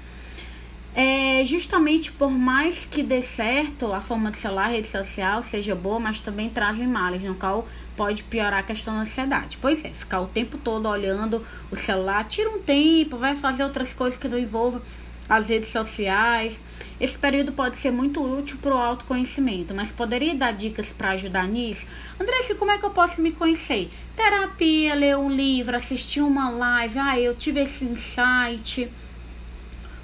É, 0.93 1.43
justamente 1.43 2.11
por 2.11 2.29
mais 2.29 2.85
que 2.85 3.01
dê 3.01 3.23
certo 3.23 3.91
a 3.91 3.99
forma 3.99 4.29
de 4.29 4.37
celular, 4.37 4.67
rede 4.67 4.87
social 4.87 5.41
seja 5.41 5.73
boa, 5.73 5.99
mas 5.99 6.19
também 6.19 6.51
trazem 6.51 6.85
males, 6.85 7.23
no 7.23 7.33
qual 7.33 7.67
pode 7.95 8.21
piorar 8.25 8.59
a 8.59 8.63
questão 8.63 8.93
da 8.93 9.01
ansiedade. 9.01 9.57
Pois 9.59 9.83
é, 9.83 9.89
ficar 9.89 10.21
o 10.21 10.27
tempo 10.27 10.55
todo 10.55 10.87
olhando 10.87 11.43
o 11.71 11.75
celular, 11.75 12.25
tira 12.25 12.51
um 12.51 12.59
tempo, 12.59 13.17
vai 13.17 13.35
fazer 13.35 13.63
outras 13.63 13.91
coisas 13.91 14.19
que 14.19 14.27
não 14.27 14.37
envolvam 14.37 14.83
as 15.29 15.49
redes 15.49 15.69
sociais. 15.69 16.59
Esse 16.99 17.17
período 17.17 17.51
pode 17.51 17.77
ser 17.77 17.91
muito 17.91 18.21
útil 18.21 18.57
para 18.61 18.73
o 18.73 18.77
autoconhecimento, 18.77 19.73
mas 19.73 19.91
poderia 19.91 20.33
dar 20.33 20.51
dicas 20.51 20.91
para 20.91 21.11
ajudar 21.11 21.47
nisso? 21.47 21.85
Andressa, 22.19 22.55
como 22.55 22.71
é 22.71 22.77
que 22.77 22.85
eu 22.85 22.91
posso 22.91 23.21
me 23.21 23.31
conhecer? 23.31 23.91
Terapia, 24.15 24.95
ler 24.95 25.17
um 25.17 25.29
livro, 25.29 25.75
assistir 25.75 26.21
uma 26.21 26.49
live, 26.49 26.97
ah, 26.97 27.19
eu 27.19 27.35
tive 27.35 27.61
esse 27.61 27.85
insight 27.85 28.89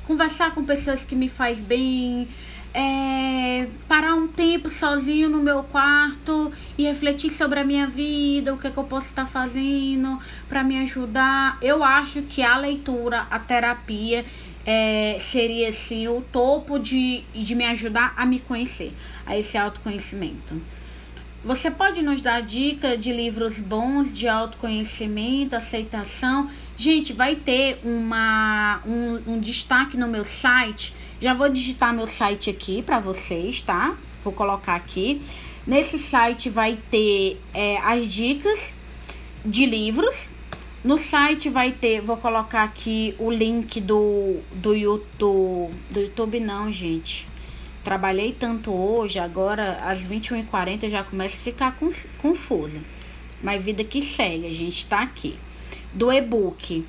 conversar 0.05 0.53
com 0.53 0.63
pessoas 0.63 1.03
que 1.03 1.15
me 1.15 1.29
faz 1.29 1.59
bem, 1.59 2.27
é, 2.73 3.67
parar 3.87 4.15
um 4.15 4.27
tempo 4.27 4.69
sozinho 4.69 5.29
no 5.29 5.39
meu 5.39 5.63
quarto 5.63 6.51
e 6.77 6.83
refletir 6.83 7.29
sobre 7.29 7.59
a 7.59 7.63
minha 7.63 7.87
vida, 7.87 8.53
o 8.53 8.57
que, 8.57 8.67
é 8.67 8.71
que 8.71 8.77
eu 8.77 8.83
posso 8.83 9.07
estar 9.07 9.25
fazendo 9.25 10.19
para 10.49 10.63
me 10.63 10.77
ajudar. 10.79 11.57
Eu 11.61 11.83
acho 11.83 12.23
que 12.23 12.41
a 12.41 12.57
leitura, 12.57 13.27
a 13.29 13.39
terapia, 13.39 14.25
é, 14.65 15.17
seria 15.19 15.69
assim 15.69 16.07
o 16.07 16.21
topo 16.21 16.79
de, 16.79 17.23
de 17.33 17.55
me 17.55 17.65
ajudar 17.65 18.13
a 18.15 18.25
me 18.25 18.39
conhecer, 18.39 18.93
a 19.25 19.37
esse 19.37 19.57
autoconhecimento. 19.57 20.61
Você 21.43 21.69
pode 21.69 22.01
nos 22.01 22.21
dar 22.21 22.41
dica 22.41 22.97
de 22.97 23.11
livros 23.11 23.59
bons 23.59 24.13
de 24.13 24.29
autoconhecimento, 24.29 25.57
aceitação? 25.57 26.49
Gente, 26.77 27.11
vai 27.11 27.35
ter 27.35 27.81
uma, 27.83 28.81
um, 28.85 29.33
um 29.33 29.39
destaque 29.39 29.97
no 29.97 30.07
meu 30.07 30.23
site. 30.23 30.93
Já 31.19 31.33
vou 31.33 31.49
digitar 31.49 31.93
meu 31.93 32.07
site 32.07 32.49
aqui 32.49 32.81
para 32.81 32.97
vocês, 32.97 33.61
tá? 33.61 33.97
Vou 34.21 34.31
colocar 34.31 34.75
aqui. 34.75 35.21
Nesse 35.67 35.99
site 35.99 36.49
vai 36.49 36.79
ter 36.89 37.41
é, 37.53 37.77
as 37.79 38.11
dicas 38.11 38.73
de 39.45 39.65
livros. 39.65 40.29
No 40.83 40.97
site 40.97 41.49
vai 41.49 41.71
ter, 41.71 42.01
vou 42.01 42.17
colocar 42.17 42.63
aqui 42.63 43.15
o 43.17 43.31
link 43.31 43.79
do, 43.79 44.39
do 44.53 44.75
YouTube. 44.75 45.73
Do 45.89 45.99
YouTube 46.01 46.39
não, 46.41 46.71
gente 46.71 47.25
Trabalhei 47.83 48.31
tanto 48.31 48.71
hoje, 48.71 49.19
agora 49.19 49.79
às 49.83 49.99
21h40 49.99 50.89
já 50.89 51.03
começa 51.03 51.35
a 51.35 51.39
ficar 51.39 51.77
confusa. 52.17 52.81
Mas 53.41 53.61
vida 53.61 53.83
que 53.83 54.01
segue, 54.01 54.47
a 54.47 54.53
gente 54.53 54.87
tá 54.87 55.01
aqui. 55.01 55.37
Do 55.93 56.11
e-book. 56.11 56.85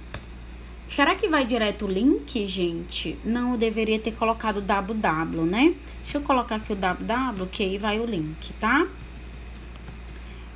Será 0.87 1.17
que 1.17 1.27
vai 1.27 1.45
direto 1.45 1.87
o 1.87 1.89
link, 1.89 2.47
gente? 2.47 3.19
Não, 3.25 3.53
eu 3.53 3.59
deveria 3.59 3.99
ter 3.99 4.13
colocado 4.13 4.61
www, 4.61 5.45
né? 5.45 5.75
Deixa 6.01 6.19
eu 6.19 6.23
colocar 6.23 6.57
aqui 6.57 6.73
o 6.73 6.77
www, 6.77 7.47
que 7.49 7.65
aí 7.65 7.77
vai 7.77 7.99
o 7.99 8.07
link, 8.07 8.53
tá? 8.61 8.87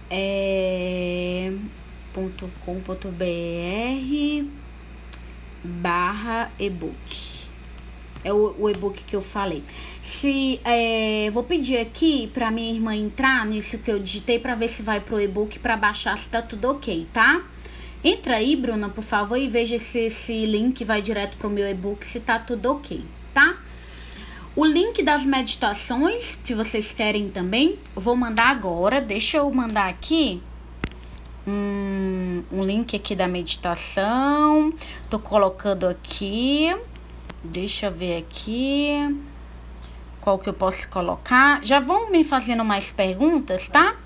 É... 0.09 1.53
.com.br 2.19 3.09
barra 5.63 6.51
e-book. 6.59 7.39
É 8.25 8.33
o, 8.33 8.55
o 8.59 8.69
e-book 8.69 9.05
que 9.05 9.15
eu 9.15 9.23
falei. 9.23 9.63
Se 10.03 10.61
é, 10.65 11.31
vou 11.31 11.45
pedir 11.45 11.79
aqui 11.79 12.29
para 12.33 12.51
minha 12.51 12.73
irmã 12.73 12.95
entrar 12.95 13.47
nisso 13.47 13.79
que 13.79 13.91
eu 13.91 13.99
digitei 13.99 14.39
para 14.39 14.55
ver 14.55 14.69
se 14.69 14.83
vai 14.83 15.01
pro 15.01 15.21
e-book 15.21 15.59
para 15.61 15.77
baixar 15.77 16.19
se 16.19 16.29
tá 16.29 16.43
tudo 16.43 16.71
ok, 16.71 17.07
tá? 17.13 17.43
Entra 18.03 18.37
aí, 18.37 18.57
Bruna, 18.57 18.89
por 18.89 19.03
favor, 19.03 19.37
e 19.37 19.49
veja 19.49 19.79
se 19.79 19.99
esse 19.99 20.47
link 20.47 20.85
vai 20.85 21.03
direto 21.03 21.37
pro 21.37 21.51
meu 21.51 21.69
e-book 21.69 22.05
se 22.05 22.21
tá 22.21 22.39
tudo 22.39 22.73
ok, 22.73 23.05
tá? 23.33 23.59
O 24.55 24.65
link 24.65 25.03
das 25.03 25.25
meditações 25.25 26.37
que 26.45 26.55
vocês 26.55 26.93
querem 26.93 27.29
também, 27.29 27.79
eu 27.95 28.03
vou 28.03 28.17
mandar 28.17 28.49
agora. 28.49 29.01
Deixa 29.01 29.37
eu 29.37 29.53
mandar 29.53 29.89
aqui 29.89 30.43
um, 31.49 32.45
um 32.53 32.65
link 32.65 32.95
aqui 32.95 33.17
da 33.17 33.27
meditação. 33.27 34.73
Tô 35.09 35.19
colocando 35.19 35.87
aqui. 35.87 36.77
Deixa 37.43 37.87
eu 37.87 37.93
ver 37.93 38.19
aqui. 38.19 39.17
Qual 40.21 40.39
que 40.39 40.49
eu 40.49 40.53
posso 40.53 40.91
colocar? 40.91 41.65
Já 41.65 41.81
vão 41.81 42.11
me 42.11 42.23
fazendo 42.23 42.65
mais 42.65 42.93
perguntas, 42.93 43.67
tá? 43.69 43.97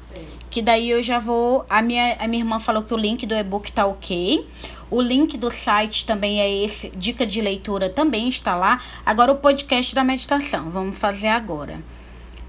Que 0.48 0.62
daí 0.62 0.90
eu 0.90 1.02
já 1.02 1.18
vou. 1.18 1.64
A 1.68 1.82
minha, 1.82 2.16
a 2.20 2.28
minha 2.28 2.42
irmã 2.42 2.60
falou 2.60 2.82
que 2.82 2.94
o 2.94 2.96
link 2.96 3.26
do 3.26 3.34
e-book 3.34 3.72
tá 3.72 3.86
ok. 3.86 4.46
O 4.90 5.00
link 5.00 5.36
do 5.38 5.50
site 5.50 6.04
também 6.04 6.40
é 6.40 6.64
esse. 6.64 6.90
Dica 6.90 7.26
de 7.26 7.40
leitura 7.40 7.88
também 7.88 8.28
está 8.28 8.54
lá. 8.54 8.80
Agora 9.04 9.32
o 9.32 9.36
podcast 9.36 9.94
da 9.94 10.04
meditação. 10.04 10.70
Vamos 10.70 10.98
fazer 10.98 11.28
agora. 11.28 11.82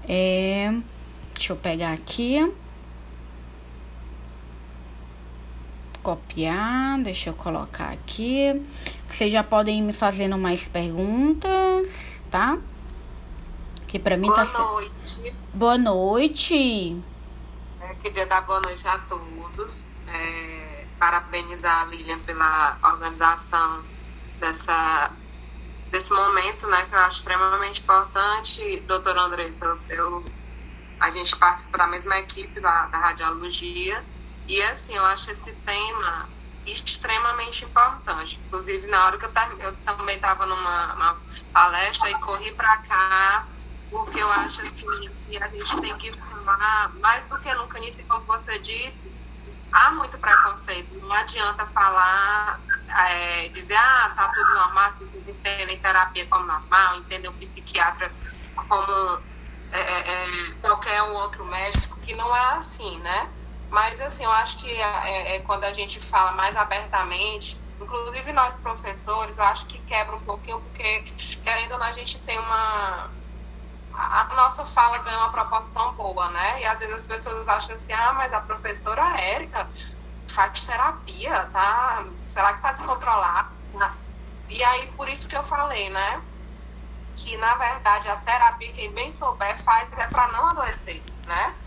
É, 0.06 0.72
deixa 1.34 1.54
eu 1.54 1.56
pegar 1.56 1.94
aqui. 1.94 2.46
Copiar. 6.04 7.00
Deixa 7.02 7.30
eu 7.30 7.34
colocar 7.34 7.90
aqui. 7.90 8.62
Vocês 9.08 9.32
já 9.32 9.42
podem 9.42 9.78
ir 9.78 9.82
me 9.82 9.92
fazendo 9.94 10.36
mais 10.36 10.68
perguntas, 10.68 12.22
tá? 12.30 12.58
Que 13.88 13.98
para 13.98 14.14
mim 14.14 14.26
boa 14.26 14.44
tá 14.44 14.58
Boa 14.58 14.72
noite. 14.72 15.36
Boa 15.54 15.78
noite. 15.78 17.02
É, 17.80 17.94
queria 18.02 18.26
dar 18.26 18.42
boa 18.42 18.60
noite 18.60 18.86
a 18.86 18.98
todos. 18.98 19.88
É, 20.06 20.84
parabenizar 20.98 21.80
a 21.80 21.84
Lilian 21.86 22.18
pela 22.20 22.78
organização 22.82 23.82
dessa, 24.38 25.10
desse 25.90 26.12
momento, 26.12 26.66
né? 26.66 26.84
Que 26.84 26.94
eu 26.94 26.98
acho 26.98 27.18
extremamente 27.18 27.80
importante. 27.80 28.80
Doutora 28.86 29.22
Andressa, 29.22 29.64
eu, 29.64 29.78
eu, 29.88 30.24
a 31.00 31.08
gente 31.08 31.34
participa 31.36 31.78
da 31.78 31.86
mesma 31.86 32.18
equipe 32.18 32.60
da, 32.60 32.88
da 32.88 32.98
radiologia. 32.98 34.04
E 34.46 34.62
assim, 34.62 34.94
eu 34.94 35.04
acho 35.06 35.30
esse 35.30 35.54
tema 35.56 36.28
extremamente 36.66 37.64
importante. 37.64 38.40
Inclusive, 38.46 38.86
na 38.88 39.06
hora 39.06 39.18
que 39.18 39.24
eu, 39.24 39.32
eu 39.60 39.76
também 39.78 40.16
estava 40.16 40.46
numa 40.46 41.16
palestra 41.52 42.10
e 42.10 42.14
corri 42.20 42.52
para 42.52 42.76
cá, 42.78 43.46
porque 43.90 44.18
eu 44.18 44.30
acho 44.32 44.62
assim, 44.62 44.86
que 45.28 45.36
a 45.36 45.48
gente 45.48 45.80
tem 45.80 45.96
que 45.98 46.12
falar, 46.12 46.92
mais 47.00 47.28
do 47.28 47.38
que 47.38 47.52
nunca 47.54 47.78
nisso, 47.78 48.04
como 48.06 48.24
você 48.24 48.58
disse, 48.58 49.14
há 49.72 49.90
muito 49.90 50.18
preconceito. 50.18 50.94
Não 50.94 51.12
adianta 51.12 51.66
falar, 51.66 52.60
é, 52.88 53.48
dizer, 53.48 53.76
ah, 53.76 54.12
tá 54.16 54.28
tudo 54.28 54.54
normal, 54.54 54.86
as 54.86 54.96
pessoas 54.96 55.28
entendem 55.28 55.78
terapia 55.80 56.26
como 56.26 56.46
normal, 56.46 56.96
entendem 56.96 57.30
o 57.30 57.34
psiquiatra 57.34 58.12
como 58.54 59.22
é, 59.72 59.80
é, 59.80 60.24
é 60.24 60.54
qualquer 60.60 61.02
um 61.02 61.14
outro 61.14 61.44
médico, 61.44 61.98
que 62.00 62.14
não 62.14 62.34
é 62.34 62.54
assim, 62.54 62.98
né? 63.00 63.30
Mas, 63.70 64.00
assim, 64.00 64.24
eu 64.24 64.32
acho 64.32 64.58
que 64.60 64.70
é, 64.70 65.36
é, 65.36 65.40
quando 65.40 65.64
a 65.64 65.72
gente 65.72 66.00
fala 66.00 66.32
mais 66.32 66.56
abertamente, 66.56 67.60
inclusive 67.80 68.32
nós 68.32 68.56
professores, 68.56 69.38
eu 69.38 69.44
acho 69.44 69.66
que 69.66 69.78
quebra 69.80 70.16
um 70.16 70.20
pouquinho, 70.20 70.60
porque, 70.60 71.02
querendo 71.42 71.72
ou 71.72 71.78
não, 71.78 71.86
a 71.86 71.92
gente 71.92 72.22
tem 72.24 72.38
uma. 72.38 73.12
A 73.92 74.34
nossa 74.34 74.66
fala 74.66 74.98
ganha 75.04 75.18
uma 75.18 75.30
proporção 75.32 75.94
boa, 75.94 76.28
né? 76.30 76.60
E 76.62 76.66
às 76.66 76.80
vezes 76.80 76.94
as 76.96 77.06
pessoas 77.06 77.48
acham 77.48 77.76
assim, 77.76 77.92
ah, 77.92 78.12
mas 78.14 78.32
a 78.32 78.40
professora 78.40 79.20
Érica 79.20 79.68
faz 80.30 80.64
terapia, 80.64 81.46
tá? 81.50 82.04
Será 82.26 82.54
que 82.54 82.62
tá 82.62 82.72
descontrolada? 82.72 83.50
E 84.48 84.62
aí, 84.64 84.92
por 84.92 85.08
isso 85.08 85.28
que 85.28 85.36
eu 85.36 85.42
falei, 85.44 85.90
né? 85.90 86.22
Que, 87.14 87.36
na 87.38 87.54
verdade, 87.56 88.08
a 88.08 88.16
terapia, 88.16 88.72
quem 88.72 88.92
bem 88.94 89.10
souber, 89.12 89.56
faz 89.62 89.90
é 89.92 90.06
para 90.08 90.28
não 90.32 90.48
adoecer, 90.50 91.04
né? 91.26 91.63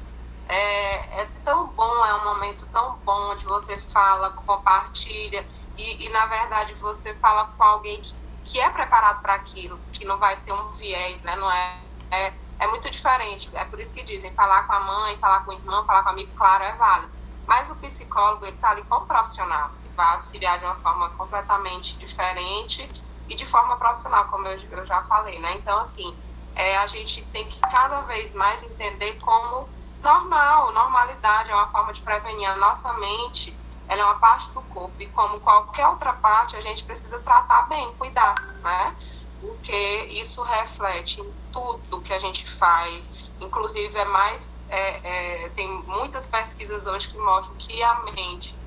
É, 0.50 1.22
é, 1.22 1.26
tão 1.44 1.68
bom, 1.74 2.06
é 2.06 2.14
um 2.16 2.24
momento 2.24 2.66
tão 2.68 2.98
bom 3.00 3.32
onde 3.32 3.44
você 3.44 3.78
fala, 3.78 4.32
compartilha 4.32 5.46
e, 5.76 6.06
e 6.06 6.10
na 6.10 6.26
verdade 6.26 6.74
você 6.76 7.14
fala 7.16 7.46
com 7.46 7.64
alguém 7.64 8.02
que, 8.02 8.14
que 8.46 8.60
é 8.60 8.70
preparado 8.70 9.22
para 9.22 9.36
aquilo, 9.36 9.78
que 9.92 10.06
não 10.06 10.18
vai 10.18 10.38
ter 10.38 10.54
um 10.54 10.72
viés, 10.72 11.22
né? 11.24 11.36
Não 11.36 11.52
é, 11.52 11.84
é, 12.12 12.34
é 12.60 12.68
muito 12.68 12.90
diferente. 12.90 13.50
É 13.54 13.66
por 13.66 13.80
isso 13.80 13.94
que 13.94 14.04
dizem 14.04 14.34
falar 14.34 14.64
com 14.64 14.74
a 14.74 14.80
mãe, 14.80 15.18
falar 15.20 15.44
com 15.44 15.52
o 15.52 15.54
irmão, 15.54 15.84
falar 15.86 16.04
com 16.04 16.10
o 16.10 16.12
amigo, 16.14 16.34
claro, 16.34 16.64
é 16.64 16.74
válido. 16.78 17.12
Mas 17.46 17.70
o 17.70 17.76
psicólogo 17.78 18.46
ele 18.46 18.56
está 18.56 18.72
ali 18.72 18.84
como 18.86 19.06
profissional, 19.06 19.72
que 19.82 19.90
vai 19.90 20.16
auxiliar 20.16 20.60
de 20.60 20.66
uma 20.66 20.76
forma 20.76 21.10
completamente 21.12 21.98
diferente 21.98 22.90
e 23.28 23.36
de 23.36 23.46
forma 23.46 23.76
profissional, 23.78 24.26
como 24.26 24.48
eu, 24.48 24.58
eu 24.72 24.86
já 24.86 25.04
falei, 25.04 25.40
né? 25.40 25.56
Então 25.58 25.80
assim, 25.80 26.18
é, 26.56 26.78
a 26.78 26.88
gente 26.88 27.26
tem 27.28 27.46
que 27.48 27.60
cada 27.60 28.02
vez 28.02 28.34
mais 28.34 28.64
entender 28.64 29.18
como 29.22 29.70
normal, 30.02 30.74
normalidade, 30.74 31.52
é 31.52 31.56
uma 31.56 31.68
forma 31.68 31.94
de 31.94 32.02
prevenir 32.02 32.50
a 32.50 32.56
nossa 32.58 32.94
mente, 32.94 33.60
ela 33.88 34.02
é 34.02 34.06
uma 34.06 34.20
parte 34.20 34.54
do 34.54 34.62
corpo 34.64 35.02
e 35.02 35.10
como 35.10 35.40
qualquer 35.40 35.88
outra 35.88 36.14
parte, 36.14 36.56
a 36.58 36.62
gente 36.62 36.84
precisa 36.84 37.22
tratar 37.24 37.64
bem, 37.68 37.96
cuidar, 37.96 38.36
né? 38.62 38.96
Porque 39.40 39.76
isso 40.12 40.44
reflete 40.44 41.22
em 41.22 41.34
tudo 41.52 42.02
que 42.02 42.14
a 42.14 42.20
gente 42.20 42.48
faz, 42.50 43.12
inclusive 43.40 43.98
é 43.98 44.06
mais, 44.06 44.60
é, 44.68 45.46
é, 45.46 45.50
tem 45.52 45.68
muitas 45.86 46.28
pesquisas 46.28 46.86
hoje 46.86 47.10
que 47.10 47.18
mostram 47.18 47.58
que 47.58 47.82
a 47.84 48.04
mente, 48.14 48.60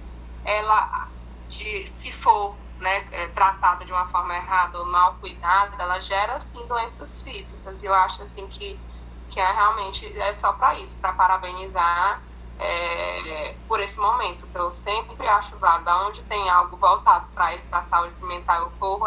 ela, 0.45 1.11
de, 1.49 1.87
se 1.87 2.13
for 2.13 2.61
né, 2.79 3.09
é, 3.13 3.29
tratada 3.29 3.85
de 3.85 3.93
uma 3.93 4.07
forma 4.07 4.35
errada 4.35 4.79
ou 4.79 4.87
mal 4.87 5.17
cuidada, 5.19 5.77
ela 5.83 6.01
gera, 6.01 6.41
sim, 6.41 6.67
doenças 6.67 7.21
físicas. 7.21 7.83
E 7.83 7.87
eu 7.87 7.95
acho, 7.95 8.23
assim, 8.23 8.49
que 8.49 8.83
que 9.31 9.41
é 9.41 9.53
realmente 9.53 10.07
é 10.19 10.33
só 10.35 10.53
para 10.55 10.75
isso, 10.81 11.01
para 11.01 11.13
parabenizar 11.13 12.23
é, 12.59 13.59
por 13.67 13.81
esse 13.81 14.01
momento. 14.01 14.49
Eu 14.53 14.71
sempre 14.71 15.27
acho 15.29 15.59
válido, 15.59 15.91
onde 16.07 16.25
tem 16.25 16.51
algo 16.51 16.77
voltado 16.77 17.29
para 17.33 17.55
isso, 17.55 17.69
para 17.69 17.79
a 17.79 17.83
saúde 17.83 18.17
mental, 18.23 18.65
eu 18.65 18.71
corro 18.73 18.99